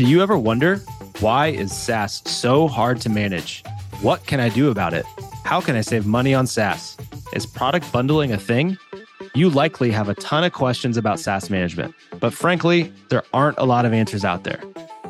Do 0.00 0.06
you 0.06 0.22
ever 0.22 0.38
wonder 0.38 0.78
why 1.20 1.48
is 1.48 1.76
SaaS 1.76 2.22
so 2.24 2.68
hard 2.68 3.02
to 3.02 3.10
manage? 3.10 3.62
What 4.00 4.26
can 4.26 4.40
I 4.40 4.48
do 4.48 4.70
about 4.70 4.94
it? 4.94 5.04
How 5.44 5.60
can 5.60 5.76
I 5.76 5.82
save 5.82 6.06
money 6.06 6.32
on 6.32 6.46
SaaS? 6.46 6.96
Is 7.34 7.44
product 7.44 7.92
bundling 7.92 8.32
a 8.32 8.38
thing? 8.38 8.78
You 9.34 9.50
likely 9.50 9.90
have 9.90 10.08
a 10.08 10.14
ton 10.14 10.42
of 10.42 10.54
questions 10.54 10.96
about 10.96 11.20
SaaS 11.20 11.50
management, 11.50 11.94
but 12.18 12.32
frankly, 12.32 12.90
there 13.10 13.24
aren't 13.34 13.58
a 13.58 13.64
lot 13.64 13.84
of 13.84 13.92
answers 13.92 14.24
out 14.24 14.44
there. 14.44 14.62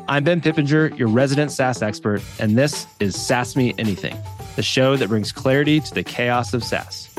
I'm 0.09 0.25
Ben 0.25 0.41
Pippenger, 0.41 0.99
your 0.99 1.07
resident 1.07 1.53
SaaS 1.53 1.81
expert, 1.81 2.21
and 2.37 2.57
this 2.57 2.85
is 2.99 3.15
SaaS 3.15 3.55
Me 3.55 3.73
Anything, 3.77 4.17
the 4.57 4.61
show 4.61 4.97
that 4.97 5.07
brings 5.07 5.31
clarity 5.31 5.79
to 5.79 5.93
the 5.93 6.03
chaos 6.03 6.53
of 6.53 6.65
SaaS. 6.65 7.10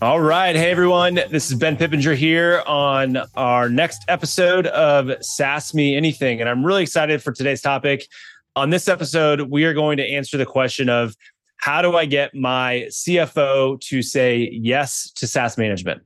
All 0.00 0.20
right. 0.20 0.54
Hey, 0.54 0.70
everyone. 0.70 1.16
This 1.28 1.50
is 1.50 1.58
Ben 1.58 1.76
Pippenger 1.76 2.14
here 2.14 2.62
on 2.68 3.18
our 3.34 3.68
next 3.68 4.04
episode 4.06 4.68
of 4.68 5.10
SaaS 5.20 5.74
Me 5.74 5.96
Anything. 5.96 6.40
And 6.40 6.48
I'm 6.48 6.64
really 6.64 6.84
excited 6.84 7.20
for 7.20 7.32
today's 7.32 7.60
topic. 7.60 8.06
On 8.54 8.70
this 8.70 8.86
episode, 8.86 9.50
we 9.50 9.64
are 9.64 9.74
going 9.74 9.96
to 9.96 10.04
answer 10.04 10.36
the 10.36 10.46
question 10.46 10.88
of 10.88 11.16
how 11.56 11.82
do 11.82 11.96
I 11.96 12.04
get 12.04 12.32
my 12.32 12.86
CFO 12.90 13.80
to 13.80 14.00
say 14.00 14.48
yes 14.52 15.10
to 15.16 15.26
SaaS 15.26 15.58
management? 15.58 16.00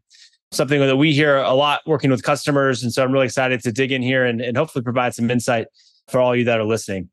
Something 0.52 0.80
that 0.80 0.96
we 0.96 1.12
hear 1.12 1.36
a 1.36 1.52
lot 1.52 1.82
working 1.86 2.10
with 2.10 2.22
customers. 2.22 2.82
And 2.82 2.94
so 2.94 3.04
I'm 3.04 3.12
really 3.12 3.26
excited 3.26 3.62
to 3.62 3.72
dig 3.72 3.92
in 3.92 4.00
here 4.00 4.24
and, 4.24 4.40
and 4.40 4.56
hopefully 4.56 4.82
provide 4.82 5.14
some 5.14 5.30
insight 5.30 5.66
for 6.08 6.18
all 6.18 6.34
you 6.34 6.44
that 6.44 6.58
are 6.58 6.64
listening. 6.64 7.10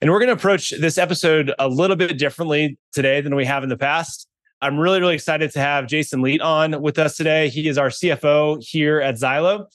And 0.00 0.10
we're 0.10 0.20
going 0.20 0.28
to 0.28 0.34
approach 0.34 0.70
this 0.70 0.96
episode 0.96 1.52
a 1.58 1.68
little 1.68 1.96
bit 1.96 2.16
differently 2.16 2.78
today 2.94 3.20
than 3.20 3.34
we 3.34 3.44
have 3.44 3.62
in 3.62 3.68
the 3.68 3.76
past. 3.76 4.26
I'm 4.64 4.80
really, 4.80 4.98
really 4.98 5.14
excited 5.14 5.52
to 5.52 5.60
have 5.60 5.86
Jason 5.86 6.22
Leet 6.22 6.40
on 6.40 6.80
with 6.80 6.98
us 6.98 7.18
today. 7.18 7.50
He 7.50 7.68
is 7.68 7.76
our 7.76 7.90
CFO 7.90 8.66
here 8.66 8.98
at 8.98 9.16
Zylo, 9.16 9.66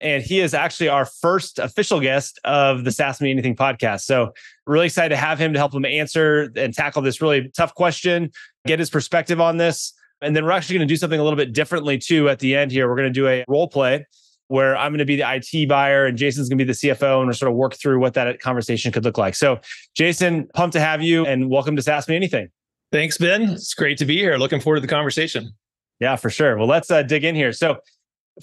and 0.00 0.22
he 0.22 0.40
is 0.40 0.54
actually 0.54 0.88
our 0.88 1.04
first 1.04 1.58
official 1.58 2.00
guest 2.00 2.40
of 2.44 2.84
the 2.84 2.90
SaaS 2.90 3.20
Me 3.20 3.30
Anything 3.30 3.54
podcast. 3.54 4.04
So, 4.04 4.32
really 4.66 4.86
excited 4.86 5.10
to 5.10 5.18
have 5.18 5.38
him 5.38 5.52
to 5.52 5.58
help 5.58 5.74
him 5.74 5.84
answer 5.84 6.50
and 6.56 6.72
tackle 6.72 7.02
this 7.02 7.20
really 7.20 7.50
tough 7.54 7.74
question, 7.74 8.30
get 8.66 8.78
his 8.78 8.88
perspective 8.88 9.38
on 9.38 9.58
this. 9.58 9.92
And 10.22 10.34
then 10.34 10.46
we're 10.46 10.52
actually 10.52 10.78
going 10.78 10.88
to 10.88 10.92
do 10.94 10.96
something 10.96 11.20
a 11.20 11.22
little 11.22 11.36
bit 11.36 11.52
differently 11.52 11.98
too 11.98 12.30
at 12.30 12.38
the 12.38 12.56
end 12.56 12.72
here. 12.72 12.88
We're 12.88 12.96
going 12.96 13.12
to 13.12 13.20
do 13.20 13.28
a 13.28 13.44
role 13.48 13.68
play 13.68 14.06
where 14.46 14.74
I'm 14.78 14.92
going 14.92 15.00
to 15.00 15.04
be 15.04 15.16
the 15.16 15.30
IT 15.30 15.68
buyer 15.68 16.06
and 16.06 16.16
Jason's 16.16 16.48
going 16.48 16.56
to 16.56 16.64
be 16.64 16.72
the 16.72 16.72
CFO 16.72 17.18
and 17.18 17.26
we'll 17.26 17.34
sort 17.34 17.52
of 17.52 17.56
work 17.58 17.74
through 17.74 17.98
what 17.98 18.14
that 18.14 18.40
conversation 18.40 18.92
could 18.92 19.04
look 19.04 19.18
like. 19.18 19.34
So, 19.34 19.60
Jason, 19.94 20.48
pumped 20.54 20.72
to 20.72 20.80
have 20.80 21.02
you 21.02 21.26
and 21.26 21.50
welcome 21.50 21.76
to 21.76 21.82
SaaS 21.82 22.08
Me 22.08 22.16
Anything. 22.16 22.48
Thanks, 22.90 23.18
Ben. 23.18 23.42
It's 23.50 23.74
great 23.74 23.98
to 23.98 24.06
be 24.06 24.16
here. 24.16 24.36
Looking 24.36 24.60
forward 24.60 24.76
to 24.76 24.80
the 24.80 24.88
conversation. 24.88 25.52
Yeah, 26.00 26.16
for 26.16 26.30
sure. 26.30 26.56
Well, 26.56 26.66
let's 26.66 26.90
uh, 26.90 27.02
dig 27.02 27.24
in 27.24 27.34
here. 27.34 27.52
So, 27.52 27.78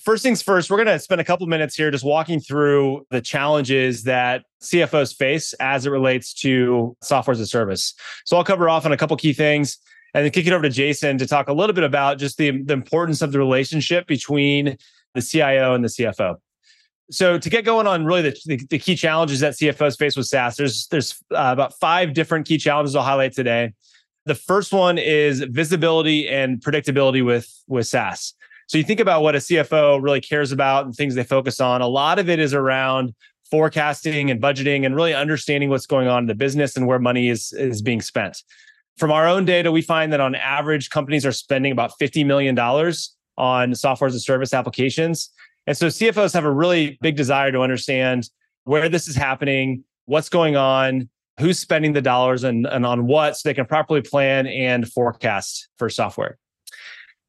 first 0.03 0.21
things 0.21 0.41
first, 0.41 0.69
we're 0.69 0.77
going 0.77 0.87
to 0.87 0.99
spend 0.99 1.19
a 1.19 1.23
couple 1.23 1.47
minutes 1.47 1.75
here 1.75 1.89
just 1.89 2.03
walking 2.03 2.39
through 2.39 3.07
the 3.09 3.21
challenges 3.21 4.03
that 4.03 4.43
CFOs 4.61 5.15
face 5.15 5.53
as 5.53 5.85
it 5.85 5.89
relates 5.89 6.33
to 6.41 6.95
software 7.01 7.31
as 7.31 7.39
a 7.39 7.47
service. 7.47 7.95
So, 8.25 8.37
I'll 8.37 8.43
cover 8.43 8.69
off 8.69 8.85
on 8.85 8.91
a 8.91 8.97
couple 8.97 9.17
key 9.17 9.33
things 9.33 9.79
and 10.13 10.23
then 10.23 10.31
kick 10.31 10.45
it 10.45 10.53
over 10.53 10.63
to 10.63 10.69
Jason 10.69 11.17
to 11.17 11.25
talk 11.25 11.49
a 11.49 11.53
little 11.53 11.73
bit 11.73 11.83
about 11.83 12.19
just 12.19 12.37
the, 12.37 12.61
the 12.63 12.73
importance 12.73 13.23
of 13.23 13.31
the 13.31 13.39
relationship 13.39 14.05
between 14.05 14.77
the 15.15 15.21
CIO 15.21 15.73
and 15.73 15.83
the 15.83 15.89
CFO. 15.89 16.35
So 17.11 17.37
to 17.37 17.49
get 17.49 17.65
going 17.65 17.87
on 17.87 18.05
really 18.05 18.21
the, 18.21 18.37
the, 18.45 18.57
the 18.69 18.79
key 18.79 18.95
challenges 18.95 19.39
that 19.39 19.53
CFOs 19.53 19.97
face 19.97 20.15
with 20.15 20.27
SaaS, 20.27 20.55
there's 20.55 20.87
there's 20.87 21.23
uh, 21.31 21.49
about 21.51 21.77
five 21.79 22.13
different 22.13 22.47
key 22.47 22.57
challenges 22.57 22.95
I'll 22.95 23.03
highlight 23.03 23.33
today. 23.33 23.73
The 24.25 24.35
first 24.35 24.73
one 24.73 24.97
is 24.97 25.41
visibility 25.41 26.27
and 26.27 26.59
predictability 26.59 27.23
with 27.23 27.51
with 27.67 27.87
SaaS. 27.87 28.33
So 28.67 28.77
you 28.77 28.83
think 28.83 28.99
about 28.99 29.21
what 29.21 29.35
a 29.35 29.39
CFO 29.39 30.01
really 30.01 30.21
cares 30.21 30.51
about 30.51 30.85
and 30.85 30.95
things 30.95 31.13
they 31.13 31.23
focus 31.23 31.61
on. 31.61 31.81
A 31.81 31.87
lot 31.87 32.17
of 32.17 32.29
it 32.29 32.39
is 32.39 32.53
around 32.53 33.13
forecasting 33.51 34.31
and 34.31 34.41
budgeting 34.41 34.85
and 34.85 34.95
really 34.95 35.13
understanding 35.13 35.69
what's 35.69 35.85
going 35.85 36.07
on 36.07 36.23
in 36.23 36.27
the 36.27 36.35
business 36.35 36.75
and 36.75 36.87
where 36.87 36.97
money 36.99 37.29
is 37.29 37.53
is 37.53 37.81
being 37.81 38.01
spent. 38.01 38.41
From 38.97 39.11
our 39.11 39.27
own 39.27 39.45
data, 39.45 39.71
we 39.71 39.81
find 39.81 40.13
that 40.13 40.21
on 40.21 40.35
average, 40.35 40.89
companies 40.89 41.25
are 41.25 41.31
spending 41.33 41.71
about 41.71 41.91
$50 41.99 42.25
million 42.25 42.57
on 43.37 43.75
software 43.75 44.07
as 44.07 44.15
a 44.15 44.19
service 44.19 44.53
applications. 44.53 45.29
And 45.67 45.75
so 45.75 45.87
CFOs 45.87 46.33
have 46.33 46.45
a 46.45 46.51
really 46.51 46.97
big 47.01 47.17
desire 47.17 47.51
to 47.51 47.59
understand 47.59 48.29
where 48.63 48.87
this 48.87 49.07
is 49.07 49.15
happening, 49.15 49.83
what's 50.05 50.29
going 50.29 50.55
on, 50.55 51.09
who's 51.39 51.59
spending 51.59 51.93
the 51.93 52.01
dollars 52.01 52.43
and, 52.43 52.65
and 52.65 52.85
on 52.85 53.07
what 53.07 53.37
so 53.37 53.47
they 53.49 53.53
can 53.53 53.65
properly 53.65 54.01
plan 54.01 54.47
and 54.47 54.91
forecast 54.91 55.67
for 55.77 55.89
software. 55.89 56.37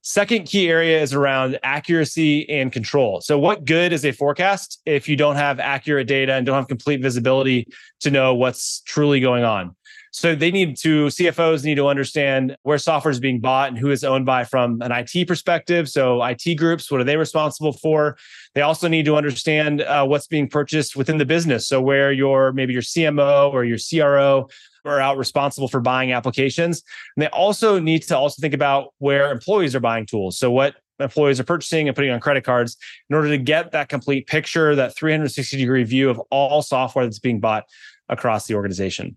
Second 0.03 0.47
key 0.47 0.69
area 0.69 1.03
is 1.03 1.12
around 1.12 1.59
accuracy 1.65 2.49
and 2.49 2.71
control. 2.72 3.21
So, 3.21 3.39
what 3.39 3.65
good 3.65 3.93
is 3.93 4.05
a 4.05 4.12
forecast 4.12 4.81
if 4.87 5.09
you 5.09 5.17
don't 5.17 5.34
have 5.34 5.59
accurate 5.59 6.06
data 6.06 6.34
and 6.34 6.47
don't 6.47 6.55
have 6.55 6.69
complete 6.69 7.03
visibility 7.03 7.67
to 8.00 8.11
know 8.12 8.33
what's 8.33 8.83
truly 8.83 9.19
going 9.19 9.43
on? 9.43 9.75
So 10.16 10.34
they 10.34 10.50
need 10.50 10.78
to 10.78 11.09
CFOs 11.09 11.62
need 11.62 11.75
to 11.75 11.88
understand 11.88 12.56
where 12.62 12.78
software 12.78 13.12
is 13.12 13.21
being 13.21 13.38
bought 13.38 13.69
and 13.69 13.77
who 13.77 13.91
is 13.91 14.03
owned 14.03 14.25
by 14.25 14.44
from 14.44 14.81
an 14.81 14.91
IT 14.91 15.28
perspective. 15.28 15.91
So 15.91 16.25
IT 16.25 16.54
groups, 16.54 16.91
what 16.91 17.03
are 17.03 17.04
they 17.04 17.19
responsible 17.19 17.75
for? 17.75 18.16
They 18.55 18.62
also 18.62 18.88
need 18.88 19.05
to 19.05 19.16
understand 19.16 19.82
uh, 19.82 20.06
what's 20.06 20.26
being 20.26 20.49
purchased 20.49 20.97
within 20.97 21.19
the 21.19 21.26
business. 21.26 21.69
So 21.69 21.82
where 21.82 22.12
your 22.12 22.55
maybe 22.55 22.72
your 22.72 22.81
CMO 22.81 23.53
or 23.53 23.66
your 23.66 23.76
CRO 23.76 24.49
are 24.87 25.00
out 25.00 25.19
responsible 25.19 25.69
for 25.69 25.81
buying 25.81 26.12
applications. 26.12 26.82
And 27.15 27.22
they 27.22 27.28
also 27.28 27.78
need 27.78 28.03
to 28.05 28.16
also 28.16 28.41
think 28.41 28.55
about 28.55 28.94
where 28.97 29.31
employees 29.31 29.75
are 29.75 29.81
buying 29.81 30.06
tools. 30.06 30.38
So 30.38 30.50
what 30.50 30.76
employees 30.99 31.41
are 31.41 31.44
purchasing 31.44 31.88
and 31.88 31.94
putting 31.94 32.10
on 32.10 32.21
credit 32.21 32.43
cards 32.43 32.78
in 33.10 33.16
order 33.16 33.28
to 33.28 33.38
get 33.38 33.72
that 33.72 33.91
complete 33.91 34.26
picture, 34.26 34.75
that 34.76 34.97
360 34.97 35.59
degree 35.59 35.84
view 35.84 36.09
of 36.09 36.19
all 36.31 36.62
software 36.62 37.05
that's 37.05 37.19
being 37.19 37.38
bought 37.38 37.65
across 38.09 38.47
the 38.47 38.55
organization. 38.55 39.15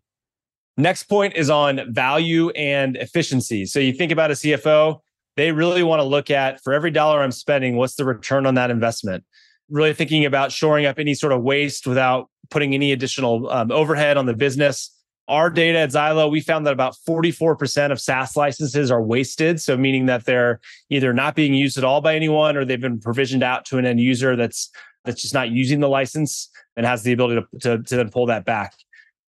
Next 0.79 1.03
point 1.03 1.35
is 1.35 1.49
on 1.49 1.93
value 1.93 2.51
and 2.51 2.95
efficiency. 2.95 3.65
So 3.65 3.81
you 3.81 3.91
think 3.91 4.13
about 4.13 4.31
a 4.31 4.33
CFO, 4.33 5.01
they 5.35 5.51
really 5.51 5.83
want 5.83 5.99
to 5.99 6.05
look 6.05 6.31
at 6.31 6.63
for 6.63 6.71
every 6.71 6.89
dollar 6.89 7.21
I'm 7.21 7.33
spending, 7.33 7.75
what's 7.75 7.95
the 7.95 8.05
return 8.05 8.45
on 8.45 8.55
that 8.55 8.71
investment? 8.71 9.25
Really 9.69 9.93
thinking 9.93 10.23
about 10.23 10.53
shoring 10.53 10.85
up 10.85 10.97
any 10.97 11.15
sort 11.15 11.33
of 11.33 11.41
waste 11.41 11.85
without 11.85 12.29
putting 12.49 12.73
any 12.73 12.93
additional 12.93 13.49
um, 13.49 13.73
overhead 13.73 14.15
on 14.15 14.25
the 14.25 14.33
business. 14.33 14.95
Our 15.27 15.49
data 15.49 15.79
at 15.79 15.89
Zylo, 15.89 16.31
we 16.31 16.39
found 16.39 16.65
that 16.65 16.71
about 16.71 16.95
44% 17.05 17.91
of 17.91 17.99
SaaS 17.99 18.37
licenses 18.37 18.89
are 18.89 19.03
wasted. 19.03 19.59
So, 19.59 19.75
meaning 19.75 20.05
that 20.05 20.23
they're 20.23 20.61
either 20.89 21.11
not 21.11 21.35
being 21.35 21.53
used 21.53 21.77
at 21.77 21.83
all 21.83 21.99
by 21.99 22.15
anyone 22.15 22.55
or 22.55 22.63
they've 22.63 22.79
been 22.79 23.01
provisioned 23.01 23.43
out 23.43 23.65
to 23.65 23.79
an 23.79 23.85
end 23.85 23.99
user 23.99 24.37
that's 24.37 24.71
that's 25.03 25.21
just 25.21 25.33
not 25.33 25.49
using 25.49 25.81
the 25.81 25.89
license 25.89 26.49
and 26.77 26.85
has 26.85 27.03
the 27.03 27.11
ability 27.11 27.41
to, 27.41 27.59
to, 27.59 27.83
to 27.83 27.95
then 27.97 28.09
pull 28.09 28.27
that 28.27 28.45
back 28.45 28.73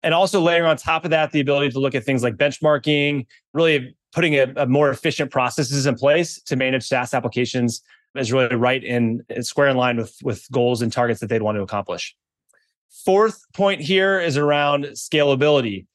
and 0.03 0.15
also 0.15 0.41
layering 0.41 0.65
on 0.65 0.77
top 0.77 1.05
of 1.05 1.11
that 1.11 1.33
the 1.33 1.41
ability 1.41 1.71
to 1.71 1.81
look 1.81 1.95
at 1.95 2.05
things 2.05 2.23
like 2.23 2.37
benchmarking 2.37 3.27
really 3.53 3.95
putting 4.13 4.35
a, 4.35 4.47
a, 4.57 4.67
more 4.67 4.91
efficient 4.91 5.31
processes 5.31 5.87
in 5.87 5.95
place 5.95 6.41
to 6.43 6.57
manage 6.57 6.87
SaaS 6.87 7.15
applications 7.15 7.83
is 8.17 8.33
really 8.33 8.57
right 8.57 8.83
in, 8.83 9.23
square 9.41 9.69
in 9.69 9.77
line 9.77 9.97
with 9.97 10.17
with 10.23 10.51
goals 10.51 10.83
and 10.83 10.93
targets 10.93 11.21
that 11.21 11.29
they'd 11.29 11.43
want 11.43 11.57
to 11.57 11.63
accomplish. 11.63 12.17
Fourth 13.05 13.45
point 13.53 13.81
here 13.81 14.19
is 14.19 14.37
around 14.37 14.85
scalability. 14.87 15.87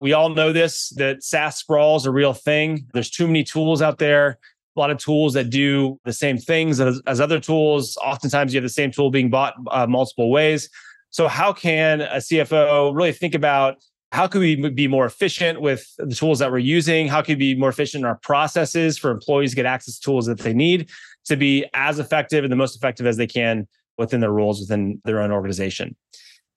We 0.00 0.12
all 0.12 0.30
know 0.30 0.52
this 0.52 0.90
that 0.90 1.22
SaaS 1.22 1.56
sprawl 1.56 1.96
is 1.96 2.06
a 2.06 2.10
real 2.10 2.34
thing. 2.34 2.86
There's 2.92 3.10
too 3.10 3.26
many 3.26 3.44
tools 3.44 3.82
out 3.82 3.98
there. 3.98 4.38
A 4.76 4.80
lot 4.80 4.90
of 4.90 4.98
tools 4.98 5.34
that 5.34 5.50
do 5.50 5.98
the 6.04 6.12
same 6.12 6.38
things 6.38 6.80
as, 6.80 7.00
as 7.06 7.20
other 7.20 7.40
tools. 7.40 7.96
Oftentimes, 7.98 8.54
you 8.54 8.58
have 8.58 8.64
the 8.64 8.72
same 8.72 8.90
tool 8.90 9.10
being 9.10 9.28
bought 9.28 9.54
uh, 9.70 9.86
multiple 9.86 10.30
ways. 10.30 10.70
So, 11.10 11.28
how 11.28 11.52
can 11.52 12.00
a 12.00 12.16
CFO 12.16 12.94
really 12.94 13.12
think 13.12 13.34
about 13.34 13.76
how 14.12 14.26
can 14.26 14.40
we 14.40 14.56
be 14.70 14.88
more 14.88 15.06
efficient 15.06 15.60
with 15.60 15.86
the 15.98 16.14
tools 16.14 16.40
that 16.40 16.50
we're 16.50 16.58
using? 16.58 17.06
How 17.06 17.22
can 17.22 17.32
we 17.38 17.54
be 17.54 17.60
more 17.60 17.68
efficient 17.68 18.02
in 18.02 18.06
our 18.06 18.16
processes 18.16 18.98
for 18.98 19.10
employees 19.10 19.50
to 19.50 19.56
get 19.56 19.66
access 19.66 19.98
to 19.98 20.00
tools 20.00 20.26
that 20.26 20.38
they 20.38 20.52
need 20.52 20.90
to 21.26 21.36
be 21.36 21.64
as 21.74 21.98
effective 21.98 22.44
and 22.44 22.52
the 22.52 22.56
most 22.56 22.74
effective 22.74 23.06
as 23.06 23.16
they 23.16 23.26
can 23.26 23.68
within 23.98 24.20
their 24.20 24.32
roles 24.32 24.60
within 24.60 25.00
their 25.04 25.20
own 25.20 25.30
organization? 25.30 25.96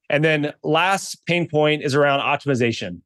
And 0.10 0.24
then 0.24 0.54
last 0.64 1.26
pain 1.26 1.48
point 1.48 1.84
is 1.84 1.96
around 1.96 2.20
optimization. 2.20 3.02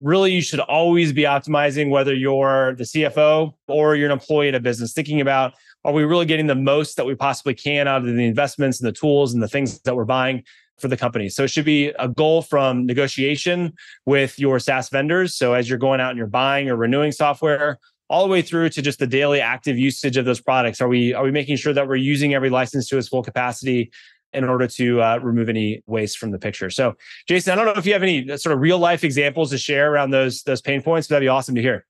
Really, 0.00 0.32
you 0.32 0.42
should 0.42 0.60
always 0.60 1.12
be 1.12 1.22
optimizing 1.22 1.90
whether 1.90 2.12
you're 2.12 2.74
the 2.74 2.84
CFO 2.84 3.54
or 3.68 3.94
you're 3.94 4.06
an 4.06 4.12
employee 4.12 4.48
at 4.48 4.54
a 4.56 4.60
business, 4.60 4.92
thinking 4.92 5.20
about 5.20 5.54
are 5.84 5.92
we 5.92 6.04
really 6.04 6.26
getting 6.26 6.48
the 6.48 6.56
most 6.56 6.96
that 6.96 7.06
we 7.06 7.14
possibly 7.14 7.54
can 7.54 7.86
out 7.86 8.02
of 8.02 8.06
the 8.06 8.24
investments 8.24 8.80
and 8.80 8.88
the 8.88 8.92
tools 8.92 9.32
and 9.32 9.42
the 9.42 9.48
things 9.48 9.80
that 9.82 9.94
we're 9.94 10.04
buying 10.04 10.42
for 10.82 10.88
the 10.88 10.96
company. 10.98 11.30
So 11.30 11.44
it 11.44 11.48
should 11.48 11.64
be 11.64 11.88
a 11.98 12.08
goal 12.08 12.42
from 12.42 12.84
negotiation 12.84 13.72
with 14.04 14.38
your 14.38 14.58
SaaS 14.58 14.90
vendors. 14.90 15.34
So 15.34 15.54
as 15.54 15.68
you're 15.68 15.78
going 15.78 16.00
out 16.00 16.10
and 16.10 16.18
you're 16.18 16.26
buying 16.26 16.68
or 16.68 16.76
renewing 16.76 17.12
software, 17.12 17.78
all 18.12 18.24
the 18.24 18.30
way 18.30 18.42
through 18.42 18.68
to 18.68 18.82
just 18.82 18.98
the 18.98 19.06
daily 19.06 19.40
active 19.40 19.78
usage 19.78 20.18
of 20.18 20.26
those 20.26 20.40
products. 20.40 20.82
Are 20.82 20.88
we 20.88 21.14
are 21.14 21.24
we 21.24 21.30
making 21.30 21.56
sure 21.56 21.72
that 21.72 21.88
we're 21.88 21.96
using 21.96 22.34
every 22.34 22.50
license 22.50 22.86
to 22.88 22.98
its 22.98 23.08
full 23.08 23.22
capacity 23.22 23.90
in 24.34 24.44
order 24.44 24.66
to 24.66 25.00
uh, 25.00 25.18
remove 25.22 25.48
any 25.48 25.82
waste 25.86 26.18
from 26.18 26.30
the 26.30 26.38
picture? 26.38 26.68
So, 26.68 26.94
Jason, 27.26 27.52
I 27.52 27.56
don't 27.56 27.64
know 27.64 27.78
if 27.78 27.86
you 27.86 27.94
have 27.94 28.02
any 28.02 28.36
sort 28.36 28.52
of 28.52 28.60
real 28.60 28.78
life 28.78 29.02
examples 29.02 29.48
to 29.50 29.58
share 29.58 29.90
around 29.90 30.10
those 30.10 30.42
those 30.42 30.60
pain 30.60 30.82
points. 30.82 31.08
But 31.08 31.14
that'd 31.14 31.24
be 31.24 31.28
awesome 31.28 31.54
to 31.54 31.62
hear. 31.62 31.86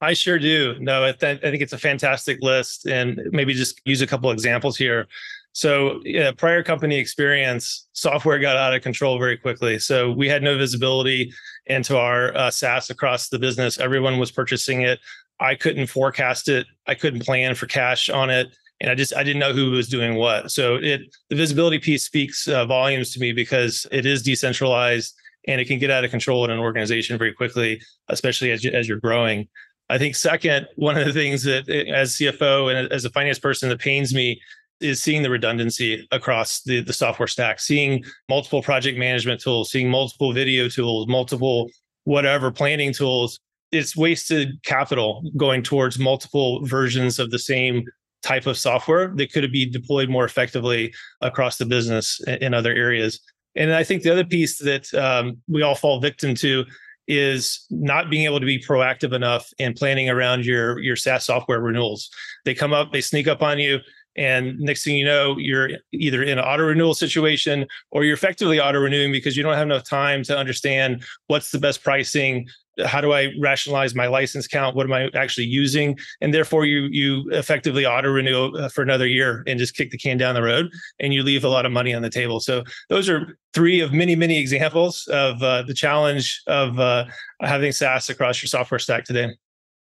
I 0.00 0.14
sure 0.14 0.38
do. 0.38 0.76
No, 0.78 1.04
I, 1.04 1.12
th- 1.12 1.40
I 1.42 1.50
think 1.50 1.62
it's 1.62 1.72
a 1.72 1.78
fantastic 1.78 2.38
list, 2.40 2.86
and 2.86 3.20
maybe 3.32 3.52
just 3.52 3.80
use 3.84 4.00
a 4.00 4.06
couple 4.06 4.30
examples 4.30 4.76
here. 4.78 5.08
So, 5.56 6.02
yeah, 6.04 6.32
prior 6.32 6.62
company 6.62 6.98
experience, 6.98 7.88
software 7.94 8.38
got 8.38 8.58
out 8.58 8.74
of 8.74 8.82
control 8.82 9.18
very 9.18 9.38
quickly. 9.38 9.78
So, 9.78 10.12
we 10.12 10.28
had 10.28 10.42
no 10.42 10.58
visibility 10.58 11.32
into 11.64 11.96
our 11.96 12.36
uh, 12.36 12.50
SaaS 12.50 12.90
across 12.90 13.30
the 13.30 13.38
business. 13.38 13.78
Everyone 13.78 14.18
was 14.18 14.30
purchasing 14.30 14.82
it. 14.82 14.98
I 15.40 15.54
couldn't 15.54 15.86
forecast 15.86 16.50
it. 16.50 16.66
I 16.86 16.94
couldn't 16.94 17.24
plan 17.24 17.54
for 17.54 17.64
cash 17.64 18.10
on 18.10 18.28
it, 18.28 18.54
and 18.82 18.90
I 18.90 18.94
just 18.94 19.16
I 19.16 19.24
didn't 19.24 19.40
know 19.40 19.54
who 19.54 19.70
was 19.70 19.88
doing 19.88 20.16
what. 20.16 20.50
So, 20.50 20.76
it 20.76 21.00
the 21.30 21.36
visibility 21.36 21.78
piece 21.78 22.04
speaks 22.04 22.46
uh, 22.48 22.66
volumes 22.66 23.14
to 23.14 23.18
me 23.18 23.32
because 23.32 23.86
it 23.90 24.04
is 24.04 24.22
decentralized 24.22 25.14
and 25.48 25.58
it 25.58 25.64
can 25.64 25.78
get 25.78 25.90
out 25.90 26.04
of 26.04 26.10
control 26.10 26.44
in 26.44 26.50
an 26.50 26.58
organization 26.58 27.16
very 27.16 27.32
quickly, 27.32 27.80
especially 28.08 28.50
as 28.50 28.62
you, 28.62 28.72
as 28.72 28.86
you're 28.86 29.00
growing. 29.00 29.48
I 29.88 29.98
think 29.98 30.16
second, 30.16 30.66
one 30.76 30.98
of 30.98 31.06
the 31.06 31.12
things 31.12 31.44
that 31.44 31.68
as 31.68 32.16
CFO 32.16 32.74
and 32.74 32.92
as 32.92 33.04
a 33.06 33.10
finance 33.10 33.38
person 33.38 33.68
that 33.68 33.78
pains 33.78 34.12
me 34.12 34.38
is 34.80 35.02
seeing 35.02 35.22
the 35.22 35.30
redundancy 35.30 36.06
across 36.12 36.62
the, 36.62 36.80
the 36.80 36.92
software 36.92 37.26
stack, 37.26 37.60
seeing 37.60 38.04
multiple 38.28 38.62
project 38.62 38.98
management 38.98 39.40
tools, 39.40 39.70
seeing 39.70 39.90
multiple 39.90 40.32
video 40.32 40.68
tools, 40.68 41.08
multiple 41.08 41.70
whatever 42.04 42.50
planning 42.50 42.92
tools. 42.92 43.38
It's 43.72 43.96
wasted 43.96 44.62
capital 44.62 45.28
going 45.36 45.62
towards 45.62 45.98
multiple 45.98 46.64
versions 46.64 47.18
of 47.18 47.30
the 47.30 47.38
same 47.38 47.84
type 48.22 48.46
of 48.46 48.58
software 48.58 49.12
that 49.16 49.32
could 49.32 49.50
be 49.52 49.66
deployed 49.66 50.08
more 50.08 50.24
effectively 50.24 50.92
across 51.20 51.58
the 51.58 51.66
business 51.66 52.20
in 52.26 52.54
other 52.54 52.72
areas. 52.72 53.20
And 53.54 53.72
I 53.72 53.84
think 53.84 54.02
the 54.02 54.12
other 54.12 54.24
piece 54.24 54.58
that 54.58 54.92
um, 54.94 55.38
we 55.48 55.62
all 55.62 55.74
fall 55.74 56.00
victim 56.00 56.34
to 56.36 56.64
is 57.08 57.66
not 57.70 58.10
being 58.10 58.24
able 58.24 58.40
to 58.40 58.46
be 58.46 58.58
proactive 58.58 59.12
enough 59.12 59.48
in 59.58 59.72
planning 59.74 60.10
around 60.10 60.44
your 60.44 60.80
your 60.80 60.96
SaaS 60.96 61.24
software 61.24 61.60
renewals. 61.60 62.10
They 62.44 62.54
come 62.54 62.72
up, 62.72 62.92
they 62.92 63.00
sneak 63.00 63.28
up 63.28 63.42
on 63.42 63.58
you, 63.58 63.78
and 64.16 64.58
next 64.58 64.84
thing 64.84 64.96
you 64.96 65.04
know, 65.04 65.36
you're 65.38 65.70
either 65.92 66.22
in 66.22 66.38
an 66.38 66.44
auto 66.44 66.64
renewal 66.64 66.94
situation 66.94 67.66
or 67.90 68.04
you're 68.04 68.14
effectively 68.14 68.58
auto 68.60 68.78
renewing 68.78 69.12
because 69.12 69.36
you 69.36 69.42
don't 69.42 69.54
have 69.54 69.66
enough 69.66 69.84
time 69.84 70.22
to 70.24 70.36
understand 70.36 71.04
what's 71.26 71.50
the 71.50 71.58
best 71.58 71.82
pricing. 71.84 72.48
How 72.84 73.00
do 73.00 73.12
I 73.12 73.32
rationalize 73.40 73.94
my 73.94 74.06
license 74.06 74.46
count? 74.46 74.76
What 74.76 74.84
am 74.84 74.92
I 74.92 75.08
actually 75.14 75.46
using? 75.46 75.98
And 76.20 76.34
therefore, 76.34 76.66
you 76.66 76.88
you 76.90 77.24
effectively 77.30 77.86
auto 77.86 78.10
renew 78.10 78.52
uh, 78.52 78.68
for 78.68 78.82
another 78.82 79.06
year 79.06 79.42
and 79.46 79.58
just 79.58 79.74
kick 79.74 79.90
the 79.90 79.98
can 79.98 80.18
down 80.18 80.34
the 80.34 80.42
road, 80.42 80.70
and 81.00 81.14
you 81.14 81.22
leave 81.22 81.44
a 81.44 81.48
lot 81.48 81.64
of 81.64 81.72
money 81.72 81.94
on 81.94 82.02
the 82.02 82.10
table. 82.10 82.38
So 82.38 82.64
those 82.90 83.08
are 83.08 83.38
three 83.54 83.80
of 83.80 83.94
many 83.94 84.14
many 84.14 84.38
examples 84.38 85.06
of 85.08 85.42
uh, 85.42 85.62
the 85.62 85.72
challenge 85.72 86.42
of 86.46 86.78
uh, 86.78 87.06
having 87.40 87.72
SaaS 87.72 88.10
across 88.10 88.42
your 88.42 88.48
software 88.48 88.78
stack 88.78 89.04
today. 89.04 89.34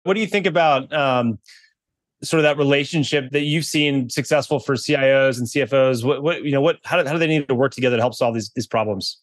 What 0.03 0.15
do 0.15 0.19
you 0.19 0.27
think 0.27 0.47
about 0.47 0.91
um, 0.91 1.38
sort 2.23 2.39
of 2.39 2.44
that 2.44 2.57
relationship 2.57 3.31
that 3.31 3.41
you've 3.41 3.65
seen 3.65 4.09
successful 4.09 4.59
for 4.59 4.75
CIOs 4.75 5.38
and 5.38 5.47
CFOs? 5.47 6.03
What, 6.06 6.23
what 6.23 6.44
you 6.44 6.51
know, 6.51 6.62
what 6.62 6.79
how 6.83 7.01
do, 7.01 7.07
how 7.07 7.13
do 7.13 7.19
they 7.19 7.27
need 7.27 7.47
to 7.47 7.56
work 7.56 7.73
together 7.73 7.97
to 7.97 8.01
help 8.01 8.13
solve 8.13 8.35
these 8.35 8.51
these 8.56 8.68
problems? 8.68 9.19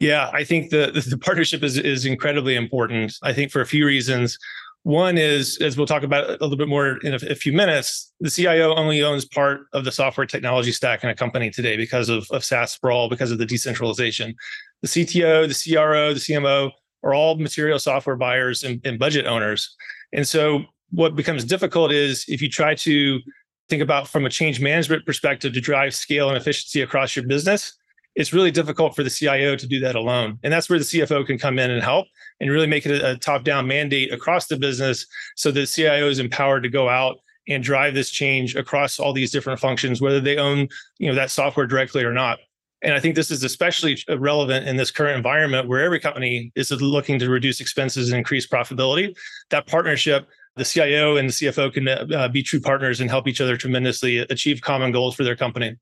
Yeah, 0.00 0.30
I 0.32 0.44
think 0.44 0.70
the 0.70 0.90
the 1.08 1.18
partnership 1.18 1.62
is 1.62 1.78
is 1.78 2.04
incredibly 2.04 2.56
important. 2.56 3.14
I 3.22 3.32
think 3.32 3.50
for 3.50 3.60
a 3.60 3.66
few 3.66 3.86
reasons. 3.86 4.38
One 4.84 5.16
is, 5.16 5.58
as 5.58 5.76
we'll 5.76 5.86
talk 5.86 6.02
about 6.02 6.28
a 6.28 6.32
little 6.32 6.56
bit 6.56 6.66
more 6.66 6.96
in 7.04 7.12
a, 7.12 7.18
a, 7.30 7.36
few 7.36 7.52
minutes, 7.52 8.12
the 8.18 8.28
CIO 8.28 8.74
only 8.74 9.00
owns 9.00 9.24
part 9.24 9.66
of 9.72 9.84
the 9.84 9.92
software 9.92 10.26
technology 10.26 10.72
stack 10.72 11.04
in 11.04 11.08
a 11.08 11.14
company 11.14 11.50
today 11.50 11.76
because 11.76 12.08
of, 12.08 12.26
of 12.32 12.44
SaaS 12.44 12.72
sprawl, 12.72 13.08
because 13.08 13.30
of 13.30 13.38
the 13.38 13.46
decentralization. 13.46 14.34
The 14.80 14.88
CTO, 14.88 15.46
the 15.46 15.72
CRO, 15.72 16.14
the 16.14 16.18
CMO 16.18 16.72
are 17.04 17.14
all 17.14 17.36
material 17.36 17.78
software 17.78 18.16
buyers 18.16 18.64
and, 18.64 18.80
and 18.84 18.98
budget 18.98 19.24
owners. 19.24 19.72
And 20.12 20.26
so 20.26 20.64
what 20.92 21.16
becomes 21.16 21.44
difficult 21.44 21.90
is 21.90 22.24
if 22.28 22.40
you 22.40 22.48
try 22.48 22.74
to 22.74 23.20
think 23.68 23.82
about 23.82 24.06
from 24.06 24.26
a 24.26 24.30
change 24.30 24.60
management 24.60 25.04
perspective 25.06 25.52
to 25.54 25.60
drive 25.60 25.94
scale 25.94 26.28
and 26.28 26.36
efficiency 26.36 26.82
across 26.82 27.16
your 27.16 27.26
business, 27.26 27.74
it's 28.14 28.32
really 28.32 28.50
difficult 28.50 28.94
for 28.94 29.02
the 29.02 29.10
CIO 29.10 29.56
to 29.56 29.66
do 29.66 29.80
that 29.80 29.94
alone. 29.94 30.38
And 30.42 30.52
that's 30.52 30.68
where 30.68 30.78
the 30.78 30.84
CFO 30.84 31.26
can 31.26 31.38
come 31.38 31.58
in 31.58 31.70
and 31.70 31.82
help 31.82 32.06
and 32.40 32.50
really 32.50 32.66
make 32.66 32.84
it 32.84 33.02
a, 33.02 33.16
top 33.16 33.42
down 33.42 33.66
mandate 33.66 34.12
across 34.12 34.46
the 34.46 34.58
business 34.58 35.06
so 35.36 35.50
the 35.50 35.66
CIO 35.66 36.08
is 36.08 36.18
empowered 36.18 36.62
to 36.64 36.68
go 36.68 36.88
out 36.88 37.16
and 37.48 37.62
drive 37.62 37.94
this 37.94 38.10
change 38.10 38.54
across 38.54 39.00
all 39.00 39.12
these 39.12 39.32
different 39.32 39.58
functions, 39.58 40.00
whether 40.00 40.20
they 40.20 40.36
own 40.36 40.68
you 40.98 41.08
know, 41.08 41.14
that 41.14 41.30
software 41.30 41.66
directly 41.66 42.04
or 42.04 42.12
not. 42.12 42.38
And 42.82 42.94
I 42.94 43.00
think 43.00 43.14
this 43.14 43.30
is 43.30 43.44
especially 43.44 43.96
relevant 44.08 44.68
in 44.68 44.76
this 44.76 44.90
current 44.90 45.16
environment 45.16 45.68
where 45.68 45.82
every 45.82 46.00
company 46.00 46.52
is 46.56 46.70
looking 46.70 47.18
to 47.20 47.30
reduce 47.30 47.60
expenses 47.60 48.10
and 48.10 48.18
increase 48.18 48.46
profitability. 48.46 49.16
That 49.50 49.66
partnership 49.66 50.28
the 50.56 50.64
CIO 50.64 51.16
and 51.16 51.28
the 51.28 51.32
CFO 51.32 51.72
can 51.72 51.88
uh, 51.88 52.28
be 52.28 52.42
true 52.42 52.60
partners 52.60 53.00
and 53.00 53.08
help 53.08 53.26
each 53.26 53.40
other 53.40 53.56
tremendously 53.56 54.18
achieve 54.18 54.60
common 54.60 54.92
goals 54.92 55.14
for 55.14 55.24
their 55.24 55.36
company. 55.36 55.76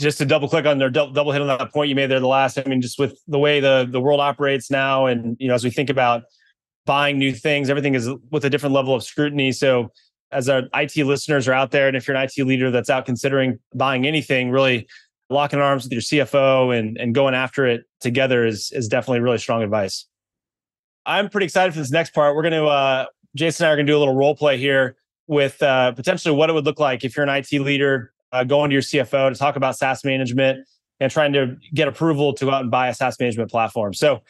Just 0.00 0.18
to 0.18 0.24
double 0.24 0.48
click 0.48 0.66
on 0.66 0.78
their 0.78 0.90
double 0.90 1.30
hit 1.30 1.40
on 1.40 1.46
that 1.46 1.72
point 1.72 1.88
you 1.88 1.94
made 1.94 2.06
there, 2.06 2.18
the 2.18 2.26
last. 2.26 2.58
I 2.58 2.64
mean, 2.64 2.80
just 2.80 2.98
with 2.98 3.20
the 3.28 3.38
way 3.38 3.60
the 3.60 3.86
the 3.88 4.00
world 4.00 4.20
operates 4.20 4.70
now, 4.70 5.06
and 5.06 5.36
you 5.38 5.48
know, 5.48 5.54
as 5.54 5.62
we 5.62 5.70
think 5.70 5.90
about 5.90 6.24
buying 6.86 7.18
new 7.18 7.32
things, 7.32 7.70
everything 7.70 7.94
is 7.94 8.08
with 8.30 8.44
a 8.44 8.50
different 8.50 8.74
level 8.74 8.94
of 8.94 9.04
scrutiny. 9.04 9.52
So, 9.52 9.92
as 10.32 10.48
our 10.48 10.62
IT 10.74 10.96
listeners 10.96 11.46
are 11.46 11.52
out 11.52 11.70
there, 11.70 11.86
and 11.88 11.96
if 11.96 12.08
you're 12.08 12.16
an 12.16 12.28
IT 12.28 12.44
leader 12.44 12.70
that's 12.70 12.90
out 12.90 13.06
considering 13.06 13.60
buying 13.74 14.06
anything, 14.06 14.50
really 14.50 14.88
locking 15.30 15.60
arms 15.60 15.84
with 15.84 15.92
your 15.92 16.00
CFO 16.00 16.76
and 16.76 16.96
and 16.96 17.14
going 17.14 17.34
after 17.34 17.66
it 17.66 17.84
together 18.00 18.44
is 18.44 18.72
is 18.72 18.88
definitely 18.88 19.20
really 19.20 19.38
strong 19.38 19.62
advice. 19.62 20.06
I'm 21.04 21.28
pretty 21.28 21.44
excited 21.44 21.74
for 21.74 21.80
this 21.80 21.90
next 21.90 22.14
part. 22.14 22.34
We're 22.34 22.42
going 22.42 22.52
to 22.52 22.66
uh, 22.66 23.06
Jason 23.34 23.64
and 23.64 23.70
I 23.70 23.72
are 23.72 23.76
going 23.76 23.86
to 23.86 23.92
do 23.92 23.96
a 23.96 24.00
little 24.00 24.14
role 24.14 24.36
play 24.36 24.58
here 24.58 24.96
with 25.26 25.62
uh, 25.62 25.92
potentially 25.92 26.34
what 26.34 26.50
it 26.50 26.52
would 26.52 26.64
look 26.64 26.78
like 26.78 27.04
if 27.04 27.16
you're 27.16 27.26
an 27.26 27.30
IT 27.30 27.52
leader 27.52 28.12
uh, 28.32 28.44
going 28.44 28.70
to 28.70 28.74
your 28.74 28.82
CFO 28.82 29.32
to 29.32 29.38
talk 29.38 29.56
about 29.56 29.76
SaaS 29.76 30.04
management 30.04 30.66
and 31.00 31.10
trying 31.10 31.32
to 31.32 31.56
get 31.74 31.88
approval 31.88 32.32
to 32.34 32.44
go 32.44 32.50
out 32.50 32.62
and 32.62 32.70
buy 32.70 32.88
a 32.88 32.94
SaaS 32.94 33.18
management 33.18 33.50
platform. 33.50 33.94
So, 33.94 34.20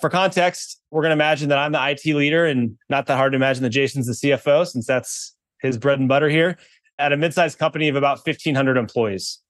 for 0.00 0.08
context, 0.08 0.80
we're 0.90 1.02
going 1.02 1.10
to 1.10 1.14
imagine 1.14 1.50
that 1.50 1.58
I'm 1.58 1.72
the 1.72 1.90
IT 1.90 2.14
leader, 2.14 2.46
and 2.46 2.78
not 2.88 3.06
that 3.06 3.16
hard 3.16 3.32
to 3.32 3.36
imagine 3.36 3.62
that 3.64 3.70
Jason's 3.70 4.06
the 4.06 4.12
CFO, 4.14 4.66
since 4.66 4.86
that's 4.86 5.36
his 5.60 5.76
bread 5.76 5.98
and 5.98 6.08
butter 6.08 6.30
here 6.30 6.56
at 6.98 7.12
a 7.12 7.16
mid-sized 7.16 7.58
company 7.58 7.88
of 7.88 7.96
about 7.96 8.18
1,500 8.24 8.78
employees. 8.78 9.40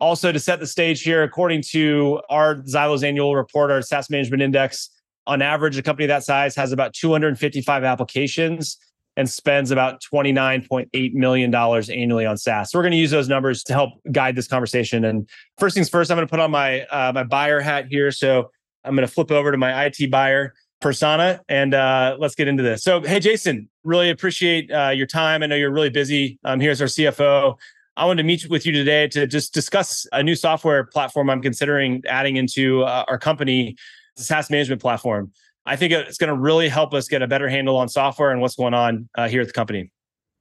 Also, 0.00 0.32
to 0.32 0.40
set 0.40 0.58
the 0.58 0.66
stage 0.66 1.02
here, 1.02 1.22
according 1.22 1.62
to 1.70 2.20
our 2.28 2.56
Zylo's 2.62 3.04
annual 3.04 3.36
report, 3.36 3.70
our 3.70 3.82
SaaS 3.82 4.10
Management 4.10 4.42
Index, 4.42 4.90
on 5.26 5.42
average, 5.42 5.76
a 5.78 5.82
company 5.82 6.06
that 6.06 6.24
size 6.24 6.54
has 6.56 6.72
about 6.72 6.92
255 6.92 7.84
applications 7.84 8.78
and 9.16 9.30
spends 9.30 9.70
about 9.70 10.02
$29.8 10.02 11.14
million 11.14 11.54
annually 11.54 12.26
on 12.26 12.36
SaaS. 12.36 12.70
So 12.70 12.78
we're 12.78 12.82
going 12.82 12.92
to 12.92 12.98
use 12.98 13.10
those 13.10 13.28
numbers 13.28 13.62
to 13.64 13.72
help 13.72 13.90
guide 14.10 14.34
this 14.34 14.48
conversation. 14.48 15.04
And 15.04 15.28
first 15.58 15.74
things 15.74 15.88
first, 15.88 16.10
I'm 16.10 16.16
going 16.16 16.26
to 16.26 16.30
put 16.30 16.40
on 16.40 16.50
my 16.50 16.82
uh, 16.86 17.12
my 17.14 17.22
buyer 17.22 17.60
hat 17.60 17.86
here. 17.88 18.10
So 18.10 18.50
I'm 18.84 18.94
going 18.94 19.06
to 19.06 19.12
flip 19.12 19.30
over 19.30 19.52
to 19.52 19.56
my 19.56 19.86
IT 19.86 20.10
buyer 20.10 20.54
persona 20.80 21.40
and 21.48 21.74
uh, 21.74 22.16
let's 22.18 22.34
get 22.34 22.48
into 22.48 22.62
this. 22.62 22.82
So, 22.82 23.00
hey, 23.00 23.20
Jason, 23.20 23.68
really 23.84 24.10
appreciate 24.10 24.70
uh, 24.70 24.90
your 24.90 25.06
time. 25.06 25.42
I 25.42 25.46
know 25.46 25.56
you're 25.56 25.72
really 25.72 25.90
busy. 25.90 26.38
Um, 26.44 26.60
here's 26.60 26.80
our 26.82 26.88
CFO. 26.88 27.56
I 27.96 28.04
wanted 28.04 28.22
to 28.22 28.26
meet 28.26 28.50
with 28.50 28.66
you 28.66 28.72
today 28.72 29.06
to 29.08 29.26
just 29.26 29.54
discuss 29.54 30.06
a 30.12 30.22
new 30.22 30.34
software 30.34 30.84
platform 30.84 31.30
I'm 31.30 31.40
considering 31.40 32.02
adding 32.08 32.36
into 32.36 32.82
uh, 32.82 33.04
our 33.06 33.18
company 33.18 33.76
SaaS 34.16 34.50
management 34.50 34.80
platform. 34.80 35.32
I 35.66 35.76
think 35.76 35.92
it's 35.92 36.18
going 36.18 36.28
to 36.28 36.38
really 36.38 36.68
help 36.68 36.92
us 36.92 37.08
get 37.08 37.22
a 37.22 37.26
better 37.26 37.48
handle 37.48 37.76
on 37.76 37.88
software 37.88 38.30
and 38.30 38.40
what's 38.40 38.56
going 38.56 38.74
on 38.74 39.08
uh, 39.14 39.28
here 39.28 39.40
at 39.40 39.46
the 39.46 39.52
company. 39.52 39.90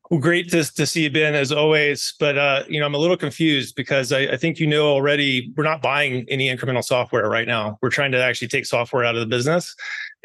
Well, 0.09 0.19
great 0.19 0.51
to, 0.51 0.63
to 0.63 0.85
see 0.85 1.03
you, 1.03 1.09
Ben, 1.09 1.33
as 1.33 1.51
always. 1.51 2.13
But 2.19 2.37
uh, 2.37 2.63
you 2.67 2.79
know, 2.79 2.85
I'm 2.85 2.93
a 2.93 2.97
little 2.97 3.17
confused 3.17 3.75
because 3.75 4.11
I, 4.11 4.21
I, 4.21 4.37
think 4.37 4.59
you 4.59 4.67
know 4.67 4.87
already 4.87 5.51
we're 5.55 5.63
not 5.63 5.81
buying 5.81 6.25
any 6.29 6.53
incremental 6.55 6.83
software 6.83 7.29
right 7.29 7.47
now. 7.47 7.77
We're 7.81 7.89
trying 7.89 8.11
to 8.11 8.21
actually 8.21 8.49
take 8.49 8.65
software 8.65 9.05
out 9.05 9.15
of 9.15 9.21
the 9.21 9.27
business, 9.27 9.73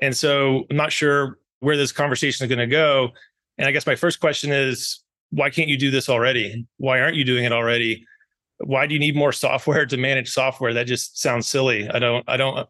and 0.03 0.17
so 0.17 0.65
I'm 0.69 0.77
not 0.77 0.93
sure 0.93 1.39
where 1.61 1.77
this 1.77 1.93
conversation 1.93 2.45
is 2.45 2.49
going 2.49 2.59
to 2.59 2.67
go. 2.67 3.11
And 3.57 3.69
I 3.69 3.73
guess 3.73 3.87
my 3.87 3.95
first 3.95 4.21
question 4.21 4.53
is, 4.53 5.01
why 5.31 5.49
can't 5.49 5.69
you 5.69 5.79
do 5.79 5.91
this 5.91 6.09
already? 6.09 6.67
Why 6.79 7.01
aren't 7.01 7.17
you 7.17 7.25
doing 7.25 7.45
it 7.45 7.53
already? 7.53 8.05
Why 8.59 8.87
do 8.87 8.95
you 8.95 9.01
need 9.01 9.15
more 9.15 9.33
software 9.33 9.87
to 9.87 9.97
manage 9.97 10.29
software? 10.29 10.75
That 10.75 10.89
just 10.89 11.21
sounds 11.21 11.47
silly. 11.47 11.89
I 11.89 12.01
don't. 12.01 12.25
I 12.27 12.37
don't 12.37 12.69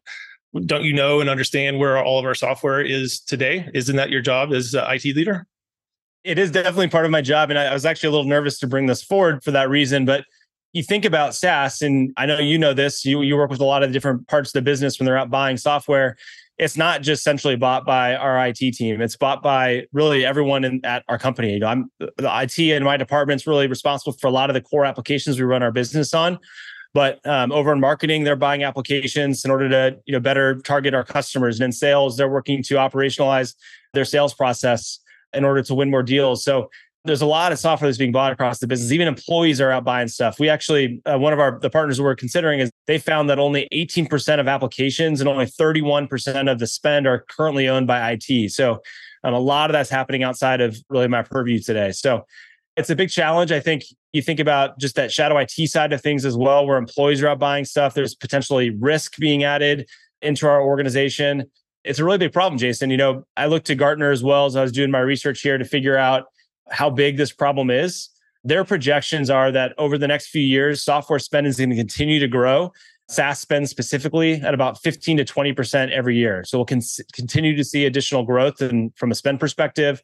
don't 0.65 0.85
you 0.85 0.93
know 0.93 1.21
and 1.21 1.29
understand 1.29 1.79
where 1.79 2.03
all 2.03 2.19
of 2.19 2.25
our 2.25 2.35
software 2.35 2.81
is 2.81 3.21
today? 3.21 3.69
Isn't 3.75 3.97
that 3.97 4.11
your 4.11 4.21
job 4.21 4.53
as 4.53 4.75
IT 4.75 5.05
leader? 5.05 5.47
It 6.25 6.39
is 6.39 6.51
definitely 6.51 6.89
part 6.89 7.05
of 7.05 7.11
my 7.11 7.23
job. 7.23 7.51
And 7.51 7.59
I, 7.59 7.67
I 7.67 7.73
was 7.75 7.87
actually 7.87 8.09
a 8.09 8.13
little 8.13 8.27
nervous 8.27 8.59
to 8.61 8.67
bring 8.67 8.87
this 8.87 9.03
forward 9.03 9.43
for 9.45 9.51
that 9.53 9.69
reason. 9.69 10.05
But 10.05 10.25
you 10.73 10.83
think 10.83 11.05
about 11.05 11.35
SaaS, 11.35 11.83
and 11.83 12.13
I 12.17 12.27
know 12.27 12.39
you 12.39 12.59
know 12.59 12.75
this, 12.75 13.05
you, 13.05 13.23
you 13.23 13.37
work 13.37 13.51
with 13.51 13.61
a 13.61 13.65
lot 13.65 13.83
of 13.83 13.93
different 13.93 14.27
parts 14.29 14.51
of 14.51 14.53
the 14.53 14.63
business 14.63 14.99
when 14.99 15.07
they're 15.07 15.17
out 15.17 15.31
buying 15.31 15.57
software. 15.57 16.17
It's 16.59 16.77
not 16.77 17.03
just 17.03 17.23
centrally 17.23 17.57
bought 17.57 17.87
by 17.87 18.17
our 18.17 18.47
IT 18.49 18.57
team. 18.57 19.01
It's 19.01 19.17
bought 19.17 19.43
by 19.43 19.85
really 19.93 20.27
everyone 20.27 20.65
in, 20.65 20.85
at 20.85 21.05
our 21.09 21.19
company. 21.19 21.53
You 21.55 21.61
know, 21.61 21.69
I'm 21.69 21.91
the 21.99 22.43
IT 22.43 22.59
in 22.59 22.83
my 22.83 22.97
department's 22.97 23.47
really 23.47 23.69
responsible 23.69 24.13
for 24.13 24.27
a 24.27 24.31
lot 24.31 24.51
of 24.51 24.55
the 24.55 24.61
core 24.61 24.85
applications 24.85 25.39
we 25.39 25.45
run 25.45 25.63
our 25.63 25.71
business 25.71 26.13
on. 26.13 26.39
But 26.99 27.25
um, 27.25 27.53
over 27.53 27.73
in 27.73 27.79
marketing, 27.79 28.25
they're 28.25 28.35
buying 28.35 28.65
applications 28.65 29.45
in 29.45 29.53
order 29.53 29.69
to 29.69 29.97
you 30.07 30.13
know 30.13 30.19
better 30.19 30.57
target 30.57 30.95
our 30.95 31.05
customers. 31.05 31.61
And 31.61 31.67
in 31.67 31.71
sales, 31.71 32.17
they're 32.17 32.29
working 32.29 32.61
to 32.65 32.75
operationalize 32.75 33.55
their 33.95 34.05
sales 34.05 34.35
process 34.35 34.99
in 35.33 35.45
order 35.45 35.63
to 35.63 35.75
win 35.77 35.91
more 35.93 36.03
deals. 36.03 36.43
So 36.43 36.71
there's 37.05 37.23
a 37.23 37.27
lot 37.27 37.53
of 37.53 37.61
software 37.61 37.89
that's 37.89 37.99
being 37.99 38.11
bought 38.11 38.33
across 38.33 38.59
the 38.59 38.67
business. 38.67 38.91
Even 38.91 39.07
employees 39.07 39.61
are 39.61 39.71
out 39.71 39.85
buying 39.85 40.09
stuff. 40.09 40.41
We 40.41 40.49
actually, 40.49 41.01
uh, 41.07 41.17
one 41.21 41.33
of 41.33 41.39
our 41.39 41.61
the 41.61 41.71
partners 41.71 42.01
we're 42.01 42.17
considering 42.17 42.59
is 42.59 42.69
they 42.89 42.99
found 42.99 43.31
that 43.31 43.39
only 43.39 43.69
18% 43.73 44.41
of 44.41 44.49
applications 44.49 45.21
and 45.21 45.29
only 45.29 45.47
31% 45.47 46.51
of 46.51 46.59
the 46.59 46.67
spend 46.67 47.07
are 47.07 47.25
currently 47.31 47.69
owned 47.69 47.87
by 47.87 48.11
IT. 48.11 48.51
So 48.51 48.83
um, 49.23 49.35
a 49.35 49.39
lot 49.39 49.71
of 49.71 49.73
that's 49.73 49.89
happening 49.89 50.25
outside 50.25 50.61
of 50.61 50.77
really 50.89 51.07
my 51.07 51.23
purview 51.23 51.61
today. 51.61 51.93
So 51.93 52.27
it's 52.79 52.91
a 52.91 52.97
big 52.97 53.11
challenge. 53.11 53.51
I 53.51 53.59
think 53.59 53.83
you 54.13 54.23
think 54.23 54.39
about 54.39 54.79
just 54.79 54.95
that 54.95 55.11
shadow 55.11 55.37
IT 55.37 55.51
side 55.51 55.93
of 55.93 56.01
things 56.01 56.25
as 56.25 56.37
well, 56.37 56.65
where 56.65 56.79
employees 56.79 57.21
are 57.23 57.29
out 57.29 57.41
buying 57.41 57.65
stuff. 57.65 57.93
There's 57.93 58.15
potentially 58.15 58.71
risk 58.71 59.17
being 59.17 59.43
added 59.43 59.89
into 60.23 60.47
our 60.47 60.63
organization. 60.63 61.51
It's 61.83 61.99
a 61.99 62.05
really 62.05 62.19
big 62.19 62.33
problem, 62.33 62.57
Jason. 62.57 62.91
You 62.91 62.97
know, 62.97 63.25
I 63.37 63.47
looked 63.47 63.67
to 63.67 63.75
Gartner 63.75 64.13
as 64.13 64.23
well 64.23 64.47
as 64.47 64.55
I 64.55 64.63
was 64.63 64.71
doing 64.71 64.93
my 64.93 65.01
research 65.01 65.41
here 65.41 65.59
to 65.59 65.65
figure 65.65 65.97
out 65.97 66.27
how 66.71 66.89
big 66.89 67.17
this 67.17 67.33
problem 67.33 67.69
is. 67.69 68.11
Their 68.45 68.65
projections 68.65 69.29
are 69.29 69.51
that 69.51 69.75
over 69.77 69.99
the 69.99 70.07
next 70.07 70.29
few 70.29 70.43
years, 70.43 70.85
software 70.85 71.19
spend 71.19 71.49
is 71.49 71.57
going 71.57 71.71
to 71.71 71.77
continue 71.77 72.21
to 72.21 72.29
grow. 72.29 72.73
SaaS 73.11 73.41
spend 73.41 73.69
specifically 73.69 74.35
at 74.35 74.55
about 74.55 74.81
15 74.83 75.17
to 75.17 75.25
20% 75.25 75.91
every 75.91 76.17
year. 76.17 76.45
So 76.45 76.59
we'll 76.59 76.67
con- 76.67 76.83
continue 77.13 77.57
to 77.57 77.65
see 77.65 77.87
additional 77.87 78.23
growth 78.23 78.61
and 78.61 78.95
from 78.97 79.11
a 79.11 79.15
spend 79.15 79.41
perspective. 79.41 80.01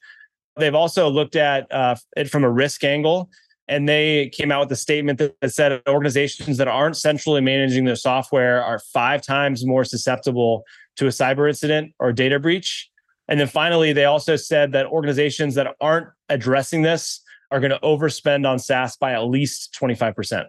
They've 0.57 0.75
also 0.75 1.09
looked 1.09 1.37
at 1.37 1.73
uh, 1.73 1.97
it 2.17 2.31
from 2.31 2.45
a 2.45 2.51
risk 2.51 2.85
angle, 2.85 3.31
and 3.67 3.89
they 3.89 4.31
came 4.31 4.53
out 4.53 4.61
with 4.61 4.73
a 4.73 4.77
statement 4.77 5.19
that, 5.19 5.51
said 5.51 5.83
organizations 5.89 6.59
that 6.59 6.69
aren't 6.69 6.97
centrally 6.97 7.41
managing 7.41 7.85
their 7.85 7.97
software 7.97 8.63
are 8.63 8.79
five 8.93 9.23
times 9.23 9.67
more 9.67 9.85
susceptible 9.85 10.65
to 10.97 11.07
a 11.07 11.11
cyber 11.11 11.49
incident 11.49 11.93
or 11.99 12.13
data 12.13 12.39
breach 12.39 12.91
and 13.29 13.41
then 13.41 13.47
finally, 13.47 13.93
they 13.93 14.05
also 14.05 14.37
said 14.37 14.73
that 14.73 14.87
organizations 14.87 15.55
that 15.55 15.75
aren't 15.81 16.09
addressing 16.29 16.83
this 16.83 17.23
are 17.51 17.61
going 17.61 17.71
to 17.71 17.79
overspend 17.79 18.49
on 18.49 18.59
SaaS 18.59 18.97
by 18.97 19.13
at 19.13 19.25
least 19.25 19.77
25%. 19.81 20.47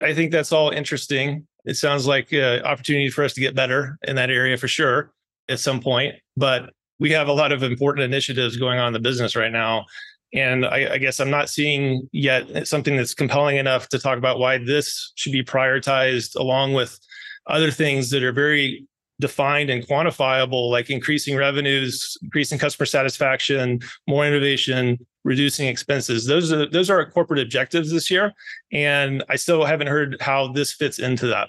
I 0.00 0.14
think 0.14 0.30
that's 0.30 0.52
all 0.52 0.70
interesting. 0.70 1.46
It 1.64 1.76
sounds 1.76 2.06
like 2.06 2.32
an 2.32 2.62
opportunity 2.62 3.10
for 3.10 3.24
us 3.24 3.34
to 3.34 3.40
get 3.40 3.54
better 3.54 3.98
in 4.06 4.16
that 4.16 4.30
area 4.30 4.56
for 4.56 4.68
sure 4.68 5.12
at 5.48 5.58
some 5.58 5.80
point. 5.80 6.14
But 6.36 6.70
we 6.98 7.10
have 7.12 7.28
a 7.28 7.32
lot 7.32 7.52
of 7.52 7.62
important 7.62 8.04
initiatives 8.04 8.56
going 8.56 8.78
on 8.78 8.88
in 8.88 8.92
the 8.92 9.00
business 9.00 9.36
right 9.36 9.52
now. 9.52 9.86
And 10.34 10.66
I, 10.66 10.94
I, 10.94 10.98
guess 10.98 11.20
I'm 11.20 11.30
not 11.30 11.48
seeing 11.48 12.06
yet 12.12 12.68
something 12.68 12.96
that's 12.96 13.14
compelling 13.14 13.56
enough 13.56 13.88
to 13.88 13.98
talk 13.98 14.18
about 14.18 14.38
why 14.38 14.58
this 14.58 15.12
should 15.14 15.32
be 15.32 15.42
prioritized 15.42 16.36
along 16.36 16.74
with 16.74 16.98
other 17.46 17.70
things 17.70 18.10
that 18.10 18.22
are 18.22 18.32
very 18.32 18.86
defined 19.20 19.70
and 19.70 19.86
quantifiable, 19.86 20.70
like 20.70 20.90
increasing 20.90 21.36
revenues, 21.36 22.16
increasing 22.22 22.58
customer 22.58 22.86
satisfaction, 22.86 23.80
more 24.06 24.26
innovation, 24.26 24.98
reducing 25.24 25.66
expenses. 25.66 26.26
Those 26.26 26.52
are 26.52 26.66
those 26.66 26.90
are 26.90 26.98
our 26.98 27.10
corporate 27.10 27.40
objectives 27.40 27.90
this 27.90 28.10
year, 28.10 28.32
and 28.72 29.24
I 29.28 29.36
still 29.36 29.64
haven't 29.64 29.88
heard 29.88 30.16
how 30.20 30.52
this 30.52 30.72
fits 30.72 30.98
into 30.98 31.26
that. 31.28 31.48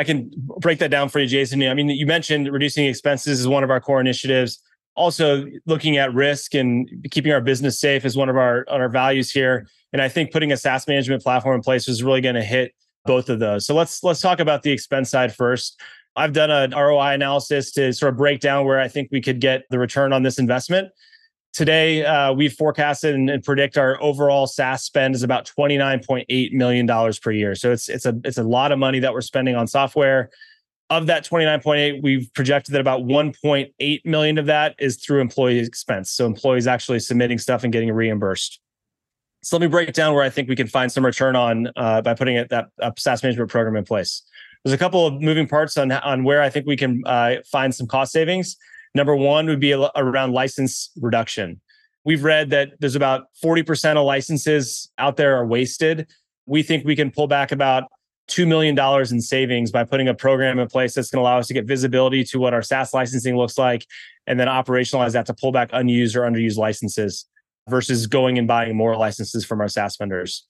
I 0.00 0.04
can 0.04 0.30
break 0.34 0.78
that 0.78 0.90
down 0.90 1.10
for 1.10 1.18
you, 1.20 1.26
Jason. 1.26 1.62
I 1.62 1.74
mean, 1.74 1.90
you 1.90 2.06
mentioned 2.06 2.50
reducing 2.50 2.86
expenses 2.86 3.38
is 3.38 3.46
one 3.46 3.62
of 3.62 3.70
our 3.70 3.82
core 3.82 4.00
initiatives. 4.00 4.58
Also, 4.94 5.44
looking 5.66 5.98
at 5.98 6.14
risk 6.14 6.54
and 6.54 6.88
keeping 7.10 7.32
our 7.32 7.42
business 7.42 7.78
safe 7.78 8.06
is 8.06 8.16
one 8.16 8.30
of 8.30 8.36
our 8.38 8.64
our 8.70 8.88
values 8.88 9.30
here. 9.30 9.68
And 9.92 10.00
I 10.00 10.08
think 10.08 10.32
putting 10.32 10.52
a 10.52 10.56
SaaS 10.56 10.88
management 10.88 11.22
platform 11.22 11.56
in 11.56 11.60
place 11.60 11.86
is 11.86 12.02
really 12.02 12.22
going 12.22 12.34
to 12.34 12.42
hit 12.42 12.72
both 13.04 13.28
of 13.28 13.40
those. 13.40 13.66
So 13.66 13.74
let's 13.74 14.02
let's 14.02 14.22
talk 14.22 14.40
about 14.40 14.62
the 14.62 14.72
expense 14.72 15.10
side 15.10 15.34
first. 15.34 15.78
I've 16.16 16.32
done 16.32 16.50
an 16.50 16.70
ROI 16.70 17.12
analysis 17.12 17.70
to 17.72 17.92
sort 17.92 18.14
of 18.14 18.16
break 18.16 18.40
down 18.40 18.64
where 18.64 18.80
I 18.80 18.88
think 18.88 19.10
we 19.12 19.20
could 19.20 19.38
get 19.38 19.64
the 19.68 19.78
return 19.78 20.14
on 20.14 20.22
this 20.22 20.38
investment. 20.38 20.88
Today, 21.52 22.04
uh, 22.04 22.32
we've 22.32 22.52
forecasted 22.52 23.14
and, 23.14 23.28
and, 23.28 23.42
predict 23.42 23.76
our 23.76 24.00
overall 24.00 24.46
SaaS 24.46 24.84
spend 24.84 25.16
is 25.16 25.24
about 25.24 25.46
twenty 25.46 25.76
nine 25.76 26.00
point 26.00 26.26
eight 26.28 26.52
million 26.52 26.86
dollars 26.86 27.18
per 27.18 27.32
year. 27.32 27.56
So 27.56 27.72
it's 27.72 27.88
it's 27.88 28.06
a 28.06 28.16
it's 28.24 28.38
a 28.38 28.44
lot 28.44 28.70
of 28.70 28.78
money 28.78 29.00
that 29.00 29.12
we're 29.12 29.20
spending 29.20 29.56
on 29.56 29.66
software. 29.66 30.30
Of 30.90 31.06
that 31.06 31.24
twenty 31.24 31.46
nine 31.46 31.60
point 31.60 31.80
eight, 31.80 32.02
we've 32.02 32.32
projected 32.34 32.74
that 32.74 32.80
about 32.80 33.04
one 33.04 33.32
point 33.42 33.72
eight 33.80 34.06
million 34.06 34.38
of 34.38 34.46
that 34.46 34.76
is 34.78 34.98
through 34.98 35.20
employee 35.20 35.58
expense. 35.58 36.12
So 36.12 36.24
employees 36.24 36.68
actually 36.68 37.00
submitting 37.00 37.38
stuff 37.38 37.64
and 37.64 37.72
getting 37.72 37.90
reimbursed. 37.90 38.60
So 39.42 39.56
let 39.56 39.62
me 39.62 39.68
break 39.68 39.92
down 39.92 40.14
where 40.14 40.22
I 40.22 40.30
think 40.30 40.48
we 40.48 40.56
can 40.56 40.68
find 40.68 40.92
some 40.92 41.04
return 41.04 41.34
on 41.34 41.68
uh, 41.74 42.02
by 42.02 42.14
putting 42.14 42.36
it, 42.36 42.50
that 42.50 42.68
a 42.78 42.92
SaaS 42.96 43.22
management 43.24 43.50
program 43.50 43.74
in 43.74 43.84
place 43.84 44.22
there's 44.64 44.74
a 44.74 44.78
couple 44.78 45.06
of 45.06 45.20
moving 45.20 45.48
parts 45.48 45.76
on 45.76 45.90
on 45.90 46.24
where 46.24 46.42
I 46.42 46.50
think 46.50 46.66
we 46.66 46.76
can 46.76 47.02
uh, 47.06 47.36
find 47.50 47.74
some 47.74 47.86
cost 47.86 48.12
savings. 48.12 48.56
Number 48.94 49.14
one 49.14 49.46
would 49.46 49.60
be 49.60 49.72
around 49.72 50.32
license 50.32 50.90
reduction. 51.00 51.60
We've 52.04 52.24
read 52.24 52.50
that 52.50 52.70
there's 52.80 52.96
about 52.96 53.26
40% 53.44 53.96
of 53.96 54.04
licenses 54.04 54.90
out 54.98 55.16
there 55.16 55.36
are 55.36 55.46
wasted. 55.46 56.08
We 56.46 56.62
think 56.62 56.84
we 56.84 56.96
can 56.96 57.10
pull 57.10 57.26
back 57.26 57.52
about 57.52 57.84
$2 58.30 58.46
million 58.46 58.78
in 59.10 59.20
savings 59.20 59.70
by 59.70 59.84
putting 59.84 60.08
a 60.08 60.14
program 60.14 60.58
in 60.58 60.68
place 60.68 60.94
that's 60.94 61.10
going 61.10 61.18
to 61.18 61.22
allow 61.22 61.38
us 61.38 61.48
to 61.48 61.54
get 61.54 61.66
visibility 61.66 62.24
to 62.24 62.38
what 62.38 62.54
our 62.54 62.62
SaaS 62.62 62.94
licensing 62.94 63.36
looks 63.36 63.58
like 63.58 63.86
and 64.26 64.38
then 64.38 64.46
operationalize 64.46 65.12
that 65.12 65.26
to 65.26 65.34
pull 65.34 65.52
back 65.52 65.70
unused 65.72 66.16
or 66.16 66.22
underused 66.22 66.56
licenses 66.56 67.26
versus 67.68 68.06
going 68.06 68.38
and 68.38 68.48
buying 68.48 68.76
more 68.76 68.96
licenses 68.96 69.44
from 69.44 69.60
our 69.60 69.68
SaaS 69.68 69.96
vendors. 69.96 70.46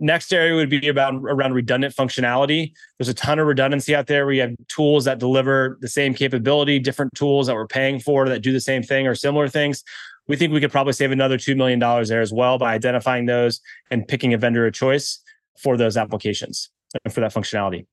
Next 0.00 0.32
area 0.32 0.54
would 0.54 0.70
be 0.70 0.86
about 0.86 1.14
around 1.14 1.54
redundant 1.54 1.94
functionality. 1.94 2.72
There's 2.98 3.08
a 3.08 3.14
ton 3.14 3.40
of 3.40 3.46
redundancy 3.46 3.96
out 3.96 4.06
there. 4.06 4.26
We 4.26 4.38
have 4.38 4.54
tools 4.68 5.04
that 5.06 5.18
deliver 5.18 5.76
the 5.80 5.88
same 5.88 6.14
capability, 6.14 6.78
different 6.78 7.14
tools 7.14 7.48
that 7.48 7.54
we're 7.54 7.66
paying 7.66 7.98
for 7.98 8.28
that 8.28 8.40
do 8.40 8.52
the 8.52 8.60
same 8.60 8.82
thing 8.82 9.08
or 9.08 9.16
similar 9.16 9.48
things. 9.48 9.82
We 10.28 10.36
think 10.36 10.52
we 10.52 10.60
could 10.60 10.70
probably 10.70 10.92
save 10.92 11.10
another 11.10 11.36
$2 11.36 11.56
million 11.56 11.80
there 12.06 12.20
as 12.20 12.32
well 12.32 12.58
by 12.58 12.74
identifying 12.74 13.26
those 13.26 13.60
and 13.90 14.06
picking 14.06 14.34
a 14.34 14.38
vendor 14.38 14.66
of 14.66 14.74
choice 14.74 15.20
for 15.58 15.76
those 15.76 15.96
applications 15.96 16.70
and 17.04 17.12
for 17.12 17.20
that 17.20 17.34
functionality. 17.34 17.86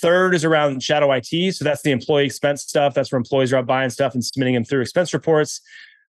Third 0.00 0.34
is 0.34 0.44
around 0.44 0.82
shadow 0.82 1.12
IT. 1.12 1.54
So 1.54 1.64
that's 1.64 1.82
the 1.82 1.90
employee 1.90 2.26
expense 2.26 2.62
stuff. 2.62 2.94
That's 2.94 3.12
where 3.12 3.18
employees 3.18 3.52
are 3.52 3.56
out 3.56 3.66
buying 3.66 3.90
stuff 3.90 4.14
and 4.14 4.24
submitting 4.24 4.54
them 4.54 4.64
through 4.64 4.80
expense 4.80 5.12
reports 5.12 5.60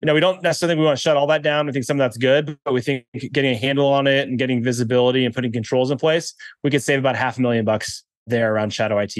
you 0.06 0.08
know, 0.08 0.14
we 0.14 0.20
don't 0.20 0.44
necessarily 0.44 0.78
we 0.78 0.86
want 0.86 0.96
to 0.96 1.02
shut 1.02 1.18
all 1.18 1.26
that 1.26 1.42
down. 1.42 1.66
We 1.66 1.72
think 1.72 1.84
some 1.84 1.98
of 1.98 2.04
that's 2.04 2.16
good, 2.16 2.60
but 2.64 2.76
we 2.76 2.82
think 2.82 3.08
getting 3.32 3.56
a 3.56 3.58
handle 3.58 3.88
on 3.88 4.06
it 4.06 4.28
and 4.28 4.38
getting 4.38 4.64
visibility 4.64 5.26
and 5.26 5.34
putting 5.34 5.52
controls 5.52 5.90
in 5.90 5.98
place, 5.98 6.36
we 6.64 6.70
could 6.70 6.84
save 6.84 7.00
about 7.00 7.16
half 7.16 7.40
a 7.40 7.42
million 7.42 7.66
bucks 7.66 8.04
there 8.28 8.54
around 8.54 8.72
shadow 8.72 9.00
IT. 9.00 9.16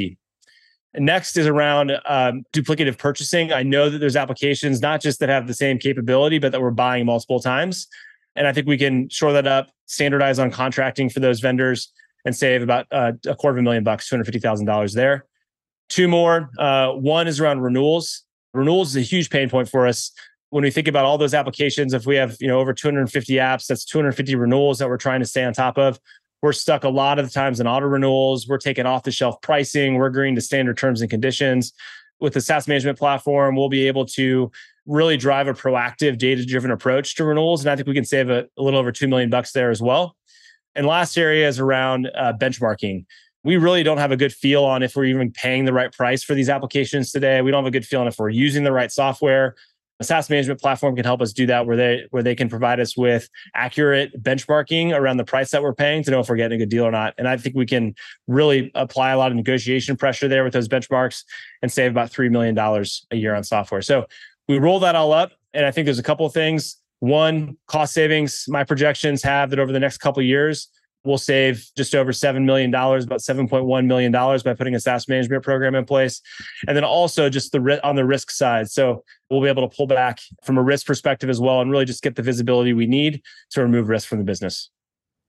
Next 0.94 1.38
is 1.38 1.48
around 1.48 1.94
um, 2.06 2.44
duplicative 2.54 3.00
purchasing. 3.00 3.52
I 3.52 3.64
know 3.64 3.90
that 3.90 3.98
there's 3.98 4.16
applications 4.16 4.80
not 4.80 5.02
just 5.02 5.20
that 5.22 5.30
have 5.30 5.48
the 5.48 5.56
same 5.56 5.80
capability, 5.80 6.38
but 6.38 6.52
that 6.52 6.62
we're 6.62 6.70
buying 6.70 7.08
multiple 7.08 7.40
times. 7.40 7.88
And 8.36 8.46
I 8.46 8.54
think 8.54 8.68
we 8.68 8.78
can 8.78 9.10
shore 9.10 9.34
that 9.34 9.48
up, 9.48 9.72
standardize 9.88 10.38
on 10.38 10.52
contracting 10.52 11.10
for 11.10 11.20
those 11.20 11.40
vendors, 11.40 11.92
and 12.26 12.36
save 12.36 12.62
about 12.62 12.86
uh, 12.92 13.14
a 13.26 13.34
quarter 13.34 13.58
of 13.58 13.62
a 13.62 13.64
million 13.64 13.84
bucks, 13.84 14.08
two 14.08 14.16
hundred 14.16 14.26
fifty 14.26 14.40
thousand 14.40 14.68
dollars 14.68 14.94
there. 14.94 15.26
Two 15.90 16.08
more. 16.08 16.52
Uh, 16.60 16.92
one 16.92 17.28
is 17.28 17.40
around 17.40 17.62
renewals. 17.62 18.24
Renewals 18.54 18.90
is 18.90 18.98
a 18.98 19.02
huge 19.02 19.32
pain 19.32 19.50
point 19.50 19.68
for 19.68 19.88
us 19.88 20.12
when 20.56 20.64
we 20.64 20.72
think 20.72 20.88
about 20.88 21.04
all 21.04 21.18
those 21.18 21.34
applications, 21.34 21.94
if 21.94 22.06
we 22.06 22.16
have 22.16 22.38
you 22.40 22.48
know 22.48 22.62
over 22.62 22.72
250 22.74 23.34
apps, 23.34 23.68
that's 23.68 23.84
250 23.84 24.36
renewals 24.36 24.80
that 24.80 24.88
we're 24.88 24.96
trying 24.96 25.20
to 25.20 25.26
stay 25.26 25.44
on 25.44 25.52
top 25.52 25.78
of. 25.78 26.00
We're 26.42 26.54
stuck 26.54 26.86
a 26.86 26.90
lot 26.90 27.20
of 27.20 27.26
the 27.26 27.32
times 27.32 27.60
in 27.60 27.68
auto 27.68 27.88
renewals. 27.88 28.48
We're 28.48 28.58
taking 28.58 28.86
off 28.86 29.04
the 29.04 29.12
shelf 29.12 29.42
pricing. 29.42 29.96
We're 29.96 30.06
agreeing 30.06 30.34
to 30.36 30.40
standard 30.40 30.78
terms 30.78 31.02
and 31.02 31.10
conditions. 31.10 31.74
With 32.22 32.36
the 32.36 32.40
SaaS 32.40 32.70
management 32.70 32.98
platform, 32.98 33.58
we'll 33.58 33.68
be 33.68 33.86
able 33.86 34.06
to 34.06 34.50
really 34.86 35.18
drive 35.18 35.50
a 35.50 35.54
proactive, 35.54 36.18
data 36.18 36.46
driven 36.46 36.72
approach 36.72 37.16
to 37.16 37.26
renewals, 37.26 37.66
and 37.66 37.70
I 37.70 37.76
think 37.76 37.90
we 37.90 37.94
can 37.94 38.06
save 38.06 38.30
a, 38.30 38.48
a, 38.58 38.64
little 38.64 38.80
over 38.80 38.94
two 38.94 39.10
million 39.10 39.30
bucks 39.30 39.52
there 39.52 39.72
as 39.72 39.82
well. 39.82 40.16
And 40.74 40.88
last 40.88 41.18
area 41.18 41.50
is 41.50 41.60
around 41.60 42.10
uh, 42.16 42.32
benchmarking 42.32 43.04
we 43.44 43.58
really 43.58 43.84
don't 43.84 44.00
have 44.00 44.12
a 44.12 44.18
good 44.18 44.34
feel 44.34 44.64
on 44.64 44.82
if 44.82 44.96
we're 44.96 45.06
even 45.06 45.32
paying 45.32 45.66
the 45.66 45.72
right 45.72 45.92
price 45.92 46.24
for 46.24 46.34
these 46.34 46.50
applications 46.50 47.12
today. 47.12 47.44
We 47.44 47.52
don't 47.52 47.64
have 47.64 47.68
a 47.68 47.72
good 47.72 47.86
feeling 47.86 48.08
if 48.08 48.18
we're 48.18 48.30
using 48.30 48.64
the 48.64 48.72
right 48.72 48.92
software 48.92 49.54
a 50.00 50.04
SaaS 50.04 50.30
management 50.30 50.60
platform 50.60 50.96
can 50.96 51.06
help 51.06 51.22
us 51.22 51.32
do 51.32 51.46
that 51.46 51.66
where 51.66 51.78
they 51.78 52.06
where 52.10 52.24
they 52.24 52.36
can 52.36 52.50
provide 52.50 52.80
us 52.80 52.98
with 52.98 53.30
accurate 53.54 54.22
benchmarking 54.22 54.94
around 54.94 55.18
the 55.18 55.24
price 55.24 55.52
that 55.52 55.64
we're 55.64 55.74
paying 55.74 56.04
to 56.04 56.12
know 56.12 56.20
if 56.20 56.28
we're 56.28 56.36
getting 56.36 56.58
a 56.58 56.60
good 56.60 56.70
deal 56.70 56.84
or 56.84 56.92
not. 56.92 57.14
And 57.18 57.28
I 57.28 57.38
think 57.38 57.56
we 57.56 57.66
can 57.66 57.96
really 58.28 58.72
apply 58.76 59.12
a 59.12 59.18
lot 59.18 59.32
of 59.32 59.38
negotiation 59.38 59.96
pressure 59.96 60.28
there 60.28 60.44
with 60.44 60.54
those 60.54 60.68
benchmarks 60.68 61.24
and 61.62 61.72
save 61.72 61.92
about 61.92 62.12
$3 62.12 62.30
million 62.30 62.58
a 62.58 63.16
year 63.16 63.36
on 63.36 63.44
software. 63.44 63.82
So 63.82 64.06
we 64.50 64.60
roll 64.60 64.80
that 64.82 64.96
all 64.96 65.14
up. 65.14 65.32
And 65.54 65.66
I 65.66 65.72
think 65.72 65.86
there's 65.86 66.00
a 66.00 66.04
couple 66.04 66.26
of 66.26 66.34
things. 66.34 66.78
One, 67.00 67.58
cost 67.68 67.94
savings. 67.94 68.46
My 68.48 68.64
projections 68.64 69.24
have 69.24 69.50
that 69.52 69.60
over 69.60 69.72
the 69.72 69.80
next 69.80 70.00
couple 70.00 70.20
of 70.20 70.26
years, 70.26 70.68
we'll 71.06 71.18
save 71.18 71.70
just 71.78 71.96
over 71.96 72.12
$7 72.12 72.44
million, 72.44 72.74
about 72.74 73.20
$7.1 73.20 73.86
million 73.86 74.12
by 74.12 74.54
putting 74.54 74.76
a 74.76 74.80
SaaS 74.80 75.08
management 75.08 75.44
program 75.44 75.76
in 75.76 75.86
place. 75.86 76.22
And 76.68 76.76
then 76.76 76.84
also 76.84 77.30
just 77.30 77.52
the 77.52 77.80
on 77.84 77.96
the 77.96 78.06
risk 78.06 78.32
side. 78.32 78.70
So 78.70 79.04
we'll 79.30 79.42
be 79.42 79.48
able 79.48 79.68
to 79.68 79.76
pull 79.76 79.88
back 79.88 80.20
from 80.44 80.58
a 80.58 80.64
risk 80.64 80.86
perspective 80.86 81.30
as 81.30 81.40
well 81.40 81.62
and 81.62 81.72
really 81.72 81.86
just 81.86 82.04
get 82.04 82.16
the 82.16 82.22
visibility 82.22 82.74
we 82.74 82.88
need 82.88 83.22
to 83.52 83.62
remove 83.62 83.90
risk 83.90 84.08
from 84.08 84.18
the 84.18 84.24
business. 84.24 84.70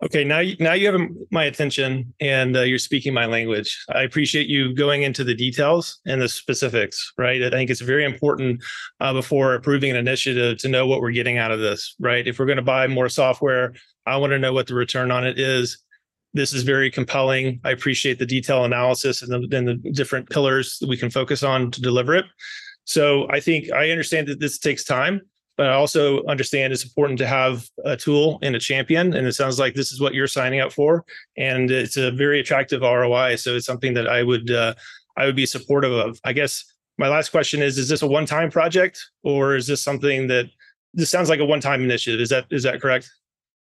Okay, 0.05 0.25
now 0.25 0.41
you, 0.41 0.57
now 0.61 0.75
you 0.75 0.93
have 0.93 1.01
my 1.31 1.45
attention 1.45 2.13
and 2.21 2.55
uh, 2.55 2.61
you're 2.61 2.79
speaking 2.79 3.15
my 3.15 3.25
language. 3.25 3.83
I 3.89 4.03
appreciate 4.03 4.47
you 4.47 4.75
going 4.75 5.05
into 5.05 5.25
the 5.25 5.35
details 5.35 6.01
and 6.05 6.21
the 6.21 6.29
specifics, 6.29 7.15
right? 7.17 7.43
I 7.43 7.49
think 7.49 7.71
it's 7.71 7.81
very 7.81 8.05
important 8.05 8.63
uh, 9.01 9.15
before 9.15 9.55
approving 9.55 9.91
an 9.91 9.97
initiative 9.97 10.59
to 10.59 10.69
know 10.69 10.87
what 10.87 11.01
we're 11.01 11.13
getting 11.13 11.39
out 11.39 11.51
of 11.51 11.61
this, 11.61 11.95
right? 11.99 12.27
If 12.27 12.39
we're 12.39 12.45
going 12.45 12.57
to 12.57 12.63
buy 12.63 12.87
more 12.87 13.09
software, 13.09 13.73
I 14.05 14.19
want 14.19 14.33
to 14.33 14.39
know 14.39 14.53
what 14.53 14.67
the 14.67 14.75
return 14.75 15.11
on 15.11 15.27
it 15.27 15.39
is. 15.39 15.79
This 16.35 16.53
is 16.53 16.63
very 16.63 16.91
compelling. 16.91 17.59
I 17.65 17.71
appreciate 17.71 18.19
the 18.19 18.27
detail 18.27 18.67
analysis 18.67 19.23
and 19.23 19.33
the, 19.33 19.57
and 19.57 19.67
the 19.67 19.93
different 19.93 20.29
pillars 20.29 20.77
that 20.81 20.91
we 20.91 20.99
can 20.99 21.09
focus 21.09 21.43
on 21.43 21.71
to 21.71 21.81
deliver 21.81 22.15
it. 22.15 22.27
So 22.85 23.27
I 23.31 23.41
think 23.41 23.73
I 23.73 23.91
understand 23.91 24.29
that 24.29 24.41
this 24.41 24.59
takes 24.59 24.85
time 24.85 25.23
but 25.57 25.69
I 25.69 25.73
also 25.73 26.23
understand 26.25 26.73
it's 26.73 26.85
important 26.85 27.19
to 27.21 27.27
have 27.27 27.69
a 27.85 27.97
tool 27.97 28.39
and 28.43 28.55
a 28.55 28.61
champion. 28.61 29.15
And 29.15 29.27
it 29.27 29.33
sounds 29.33 29.59
like 29.59 29.75
this 29.75 29.91
is 29.91 30.01
what 30.01 30.15
you're 30.15 30.27
signing 30.27 30.61
up 30.61 30.73
for, 30.73 31.05
and 31.37 31.71
it's 31.71 31.97
a 31.97 32.11
very 32.11 32.41
attractive 32.41 32.83
ROI. 32.83 33.37
So 33.37 33.57
it's 33.57 33.67
something 33.67 33.95
that 33.95 34.09
I 34.09 34.23
would 34.23 34.51
uh, 34.51 34.75
I 35.17 35.25
would 35.25 35.37
be 35.37 35.47
supportive 35.47 35.93
of. 35.93 36.21
I 36.25 36.33
guess 36.33 36.65
my 36.99 37.09
last 37.09 37.31
question 37.31 37.63
is: 37.63 37.79
Is 37.79 37.89
this 37.89 38.03
a 38.03 38.07
one-time 38.07 38.51
project, 38.51 39.11
or 39.23 39.57
is 39.57 39.67
this 39.67 39.83
something 39.83 40.27
that 40.29 40.47
this 40.93 41.11
sounds 41.11 41.29
like 41.29 41.41
a 41.41 41.45
one-time 41.45 41.83
initiative? 41.83 42.21
Is 42.21 42.29
that 42.29 42.47
is 42.51 42.63
that 42.65 42.81
correct? 42.81 43.11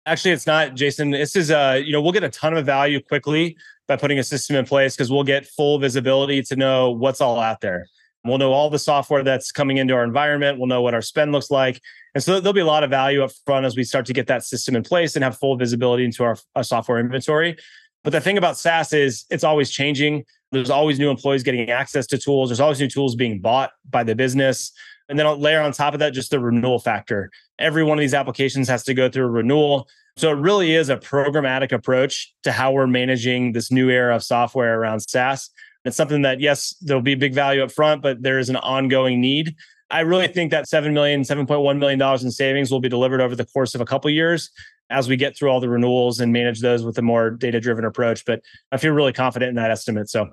Actually, 0.08 0.32
it's 0.32 0.46
not, 0.46 0.75
Jason. 0.75 1.12
This 1.12 1.36
is 1.36 1.50
uh, 1.50 1.82
you 1.84 1.92
know, 1.94 2.02
we'll 2.02 2.12
get 2.12 2.24
a 2.24 2.30
ton 2.30 2.56
of 2.56 2.66
value 2.66 3.02
quickly 3.02 3.58
by 3.88 3.96
putting 3.96 4.20
a 4.20 4.24
system 4.24 4.56
in 4.56 4.66
place 4.66 4.96
because 4.96 5.12
we'll 5.12 5.24
get 5.24 5.46
full 5.46 5.80
visibility 5.80 6.42
to 6.44 6.56
know 6.56 6.92
what's 6.92 7.22
all 7.22 7.40
out 7.40 7.62
there. 7.62 7.88
We'll 8.25 8.39
know 8.39 8.51
all 8.51 8.70
the 8.70 8.79
software 8.79 9.24
that's 9.24 9.51
coming 9.51 9.77
into 9.77 9.94
our 9.94 10.03
environment. 10.03 10.58
We'll 10.58 10.67
know 10.67 10.82
what 10.82 10.94
our 10.94 11.01
spend 11.01 11.32
looks 11.32 11.51
like. 11.51 11.79
And 12.15 12.24
so 12.24 12.39
there'll 12.39 12.53
be 12.53 12.62
a 12.62 12.65
lot 12.65 12.84
of 12.84 12.89
value 12.89 13.24
up 13.24 13.32
front 13.46 13.65
as 13.65 13.75
we 13.75 13.84
start 13.84 14.05
to 14.08 14.13
get 14.13 14.27
that 14.27 14.44
system 14.44 14.75
in 14.75 14.84
place 14.84 15.15
and 15.15 15.24
have 15.24 15.38
full 15.38 15.55
visibility 15.58 16.05
into 16.05 16.24
our, 16.24 16.38
our 16.55 16.63
software 16.63 17.00
inventory. 17.00 17.55
But 18.03 18.12
the 18.12 18.22
thing 18.22 18.38
about 18.38 18.58
SaaS 18.58 18.94
is 18.94 19.25
it's 19.29 19.44
always 19.44 19.70
changing. 19.70 20.25
There's 20.51 20.70
always 20.70 20.98
new 20.98 21.10
employees 21.10 21.44
getting 21.44 21.70
access 21.70 22.08
to 22.08 22.17
tools. 22.17 22.50
There's 22.50 22.60
always 22.60 22.79
new 22.79 22.88
tools 22.88 23.15
being 23.15 23.39
bought 23.41 23.72
by 23.89 24.03
the 24.03 24.15
business. 24.15 24.72
And 25.10 25.20
then 25.20 25.27
I'll 25.27 25.38
layer 25.38 25.62
on 25.62 25.72
top 25.72 25.94
of 25.94 26.00
that 26.00 26.13
just 26.13 26.32
the 26.32 26.39
renewal 26.39 26.79
factor. 26.79 27.29
Every 27.60 27.84
one 27.84 27.98
of 27.98 28.01
these 28.01 28.13
applications 28.13 28.67
has 28.70 28.84
to 28.84 28.94
go 28.94 29.10
through 29.10 29.25
a 29.25 29.29
renewal. 29.29 29.88
So 30.17 30.32
it 30.32 30.38
really 30.38 30.74
is 30.74 30.89
a 30.89 30.98
programmatic 30.98 31.72
approach 31.72 32.34
to 32.44 32.51
how 32.51 32.72
we're 32.72 32.88
managing 32.88 33.51
this 33.51 33.72
new 33.72 33.89
era 33.89 34.15
of 34.15 34.24
software 34.24 34.79
around 34.79 35.01
SaaS. 35.01 35.50
It's 35.86 35.96
something 35.96 36.24
that, 36.24 36.39
yes, 36.39 36.75
there'll 36.82 37.01
be 37.01 37.15
big 37.15 37.34
value 37.34 37.63
up 37.63 37.72
front, 37.72 38.01
but 38.01 38.22
there 38.22 38.39
is 38.39 38.50
an 38.50 38.58
ongoing 38.58 39.22
need. 39.22 39.56
I 39.92 40.00
really 40.01 40.27
think 40.27 40.51
that 40.51 40.65
$7 40.65 40.92
million, 40.94 41.22
$7.1 41.22 41.77
million 41.77 42.01
in 42.01 42.32
savings 42.32 42.72
will 42.72 42.80
be 42.80 42.89
delivered 42.89 43.22
over 43.22 43.36
the 43.36 43.46
course 43.46 43.75
of 43.75 43.82
a 43.82 43.86
couple 43.86 44.10
of 44.10 44.15
years 44.15 44.50
as 44.89 45.08
we 45.08 45.15
get 45.15 45.38
through 45.38 45.50
all 45.50 45.60
the 45.60 45.70
renewals 45.70 46.20
and 46.20 46.34
manage 46.34 46.62
those 46.62 46.84
with 46.84 46.98
a 46.98 47.01
more 47.01 47.30
data 47.30 47.60
driven 47.60 47.86
approach. 47.86 48.25
But 48.25 48.42
I 48.72 48.77
feel 48.77 48.94
really 48.94 49.13
confident 49.13 49.50
in 49.50 49.56
that 49.56 49.72
estimate. 49.72 50.10
So, 50.10 50.30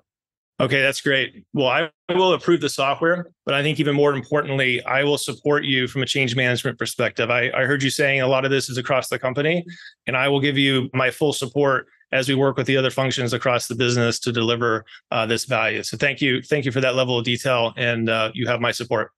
okay, 0.61 0.81
that's 0.81 1.01
great. 1.01 1.45
Well, 1.53 1.69
I 1.69 1.91
will 2.15 2.33
approve 2.33 2.61
the 2.61 2.69
software, 2.69 3.31
but 3.45 3.55
I 3.55 3.63
think 3.63 3.79
even 3.79 3.95
more 3.95 4.15
importantly, 4.15 4.83
I 4.85 5.05
will 5.05 5.19
support 5.19 5.65
you 5.65 5.87
from 5.87 6.03
a 6.03 6.07
change 6.07 6.35
management 6.35 6.79
perspective. 6.79 7.31
I, 7.31 7.51
I 7.51 7.65
heard 7.65 7.83
you 7.83 7.91
saying 7.91 8.23
a 8.23 8.27
lot 8.27 8.45
of 8.45 8.51
this 8.51 8.71
is 8.71 8.79
across 8.79 9.09
the 9.09 9.19
company, 9.19 9.65
and 10.07 10.17
I 10.17 10.29
will 10.29 10.41
give 10.41 10.57
you 10.57 10.89
my 10.95 11.11
full 11.11 11.33
support 11.33 11.87
as 12.13 12.29
we 12.29 12.35
work 12.35 12.57
with 12.57 12.67
the 12.67 12.77
other 12.77 12.91
functions 12.91 13.33
across 13.33 13.67
the 13.67 13.75
business 13.75 14.19
to 14.21 14.33
deliver 14.33 14.85
uh, 15.11 15.27
this 15.27 15.45
value. 15.47 15.83
So 15.83 15.97
thank 15.97 16.21
you, 16.21 16.43
thank 16.43 16.65
you 16.65 16.73
for 16.73 16.81
that 16.81 16.95
level 16.95 17.19
of 17.19 17.25
detail, 17.25 17.73
and 17.77 18.09
uh, 18.09 18.31
you 18.35 18.47
have 18.47 18.61
my 18.61 18.71
support. 18.71 19.11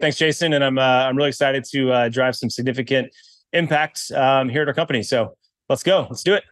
Thanks, 0.00 0.16
Jason, 0.16 0.54
and 0.54 0.64
I'm 0.64 0.78
uh, 0.78 0.82
I'm 0.82 1.16
really 1.16 1.28
excited 1.28 1.64
to 1.72 1.92
uh, 1.92 2.08
drive 2.08 2.34
some 2.34 2.48
significant 2.48 3.12
impact 3.52 4.10
um, 4.14 4.48
here 4.48 4.62
at 4.62 4.68
our 4.68 4.74
company. 4.74 5.02
So 5.02 5.36
let's 5.68 5.82
go, 5.82 6.06
let's 6.08 6.22
do 6.22 6.34
it. 6.34 6.44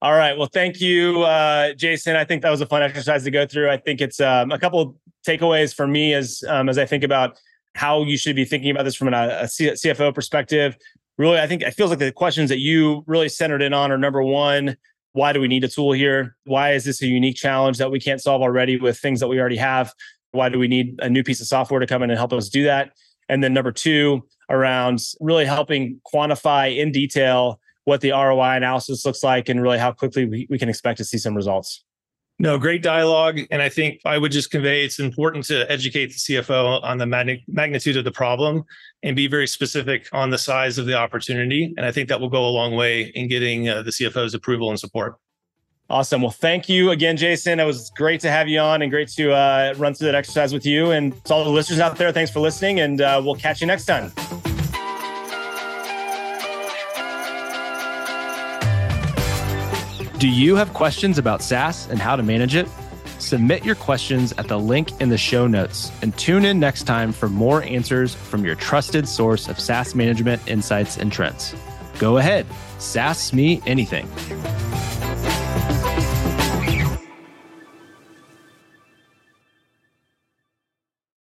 All 0.00 0.14
right. 0.14 0.36
Well, 0.36 0.48
thank 0.52 0.80
you, 0.80 1.22
uh, 1.22 1.74
Jason. 1.74 2.14
I 2.14 2.24
think 2.24 2.42
that 2.42 2.50
was 2.50 2.60
a 2.60 2.66
fun 2.66 2.82
exercise 2.82 3.24
to 3.24 3.30
go 3.30 3.46
through. 3.46 3.68
I 3.70 3.76
think 3.76 4.00
it's 4.00 4.20
um, 4.20 4.52
a 4.52 4.58
couple 4.58 4.96
takeaways 5.26 5.74
for 5.74 5.86
me 5.86 6.14
as 6.14 6.42
um, 6.48 6.68
as 6.68 6.78
I 6.78 6.86
think 6.86 7.04
about 7.04 7.38
how 7.74 8.02
you 8.02 8.16
should 8.16 8.34
be 8.34 8.44
thinking 8.44 8.70
about 8.70 8.84
this 8.84 8.94
from 8.94 9.08
an, 9.08 9.14
a 9.14 9.44
CFO 9.44 10.12
perspective 10.12 10.76
really, 11.18 11.38
I 11.38 11.46
think 11.46 11.62
it 11.62 11.74
feels 11.74 11.90
like 11.90 11.98
the 11.98 12.12
questions 12.12 12.48
that 12.48 12.58
you 12.58 13.04
really 13.06 13.28
centered 13.28 13.60
in 13.60 13.74
on 13.74 13.92
are 13.92 13.98
number 13.98 14.22
one, 14.22 14.76
why 15.12 15.32
do 15.32 15.40
we 15.40 15.48
need 15.48 15.64
a 15.64 15.68
tool 15.68 15.92
here? 15.92 16.36
Why 16.44 16.72
is 16.72 16.84
this 16.84 17.02
a 17.02 17.06
unique 17.06 17.36
challenge 17.36 17.78
that 17.78 17.90
we 17.90 17.98
can't 17.98 18.20
solve 18.20 18.40
already 18.40 18.78
with 18.78 18.98
things 18.98 19.20
that 19.20 19.28
we 19.28 19.40
already 19.40 19.56
have? 19.56 19.92
Why 20.30 20.48
do 20.48 20.58
we 20.58 20.68
need 20.68 20.98
a 21.00 21.08
new 21.08 21.24
piece 21.24 21.40
of 21.40 21.46
software 21.46 21.80
to 21.80 21.86
come 21.86 22.02
in 22.02 22.10
and 22.10 22.18
help 22.18 22.32
us 22.32 22.48
do 22.48 22.64
that? 22.64 22.92
And 23.28 23.42
then 23.42 23.52
number 23.52 23.72
two, 23.72 24.22
around 24.48 25.00
really 25.20 25.44
helping 25.44 26.00
quantify 26.10 26.76
in 26.76 26.92
detail 26.92 27.60
what 27.84 28.00
the 28.00 28.12
ROI 28.12 28.56
analysis 28.56 29.04
looks 29.04 29.22
like 29.22 29.48
and 29.48 29.60
really 29.60 29.78
how 29.78 29.92
quickly 29.92 30.26
we, 30.26 30.46
we 30.48 30.58
can 30.58 30.68
expect 30.68 30.98
to 30.98 31.04
see 31.04 31.18
some 31.18 31.34
results. 31.34 31.84
No, 32.40 32.56
great 32.56 32.82
dialogue. 32.82 33.40
And 33.50 33.60
I 33.60 33.68
think 33.68 34.00
I 34.04 34.16
would 34.16 34.30
just 34.30 34.50
convey 34.50 34.84
it's 34.84 35.00
important 35.00 35.44
to 35.46 35.70
educate 35.70 36.06
the 36.06 36.14
CFO 36.14 36.82
on 36.84 36.98
the 36.98 37.06
magnitude 37.48 37.96
of 37.96 38.04
the 38.04 38.12
problem 38.12 38.64
and 39.02 39.16
be 39.16 39.26
very 39.26 39.48
specific 39.48 40.08
on 40.12 40.30
the 40.30 40.38
size 40.38 40.78
of 40.78 40.86
the 40.86 40.94
opportunity. 40.94 41.74
And 41.76 41.84
I 41.84 41.90
think 41.90 42.08
that 42.08 42.20
will 42.20 42.28
go 42.28 42.46
a 42.46 42.50
long 42.50 42.76
way 42.76 43.06
in 43.14 43.28
getting 43.28 43.68
uh, 43.68 43.82
the 43.82 43.90
CFO's 43.90 44.34
approval 44.34 44.70
and 44.70 44.78
support. 44.78 45.16
Awesome. 45.90 46.20
Well, 46.20 46.30
thank 46.30 46.68
you 46.68 46.90
again, 46.90 47.16
Jason. 47.16 47.58
It 47.58 47.64
was 47.64 47.90
great 47.96 48.20
to 48.20 48.30
have 48.30 48.46
you 48.46 48.60
on 48.60 48.82
and 48.82 48.90
great 48.90 49.08
to 49.12 49.32
uh, 49.32 49.74
run 49.78 49.94
through 49.94 50.06
that 50.06 50.14
exercise 50.14 50.52
with 50.52 50.66
you. 50.66 50.90
And 50.90 51.24
to 51.24 51.34
all 51.34 51.44
the 51.44 51.50
listeners 51.50 51.80
out 51.80 51.96
there, 51.96 52.12
thanks 52.12 52.30
for 52.30 52.40
listening. 52.40 52.80
And 52.80 53.00
uh, 53.00 53.20
we'll 53.24 53.36
catch 53.36 53.60
you 53.60 53.66
next 53.66 53.86
time. 53.86 54.12
Do 60.18 60.28
you 60.28 60.56
have 60.56 60.74
questions 60.74 61.16
about 61.16 61.42
SaaS 61.42 61.88
and 61.90 62.00
how 62.00 62.16
to 62.16 62.24
manage 62.24 62.56
it? 62.56 62.66
Submit 63.20 63.64
your 63.64 63.76
questions 63.76 64.32
at 64.32 64.48
the 64.48 64.58
link 64.58 65.00
in 65.00 65.10
the 65.10 65.16
show 65.16 65.46
notes 65.46 65.92
and 66.02 66.16
tune 66.18 66.44
in 66.44 66.58
next 66.58 66.88
time 66.88 67.12
for 67.12 67.28
more 67.28 67.62
answers 67.62 68.16
from 68.16 68.44
your 68.44 68.56
trusted 68.56 69.06
source 69.06 69.46
of 69.46 69.60
SaaS 69.60 69.94
management 69.94 70.42
insights 70.48 70.96
and 70.96 71.12
trends. 71.12 71.54
Go 72.00 72.18
ahead, 72.18 72.46
SaaS 72.80 73.32
me 73.32 73.62
anything. 73.64 74.08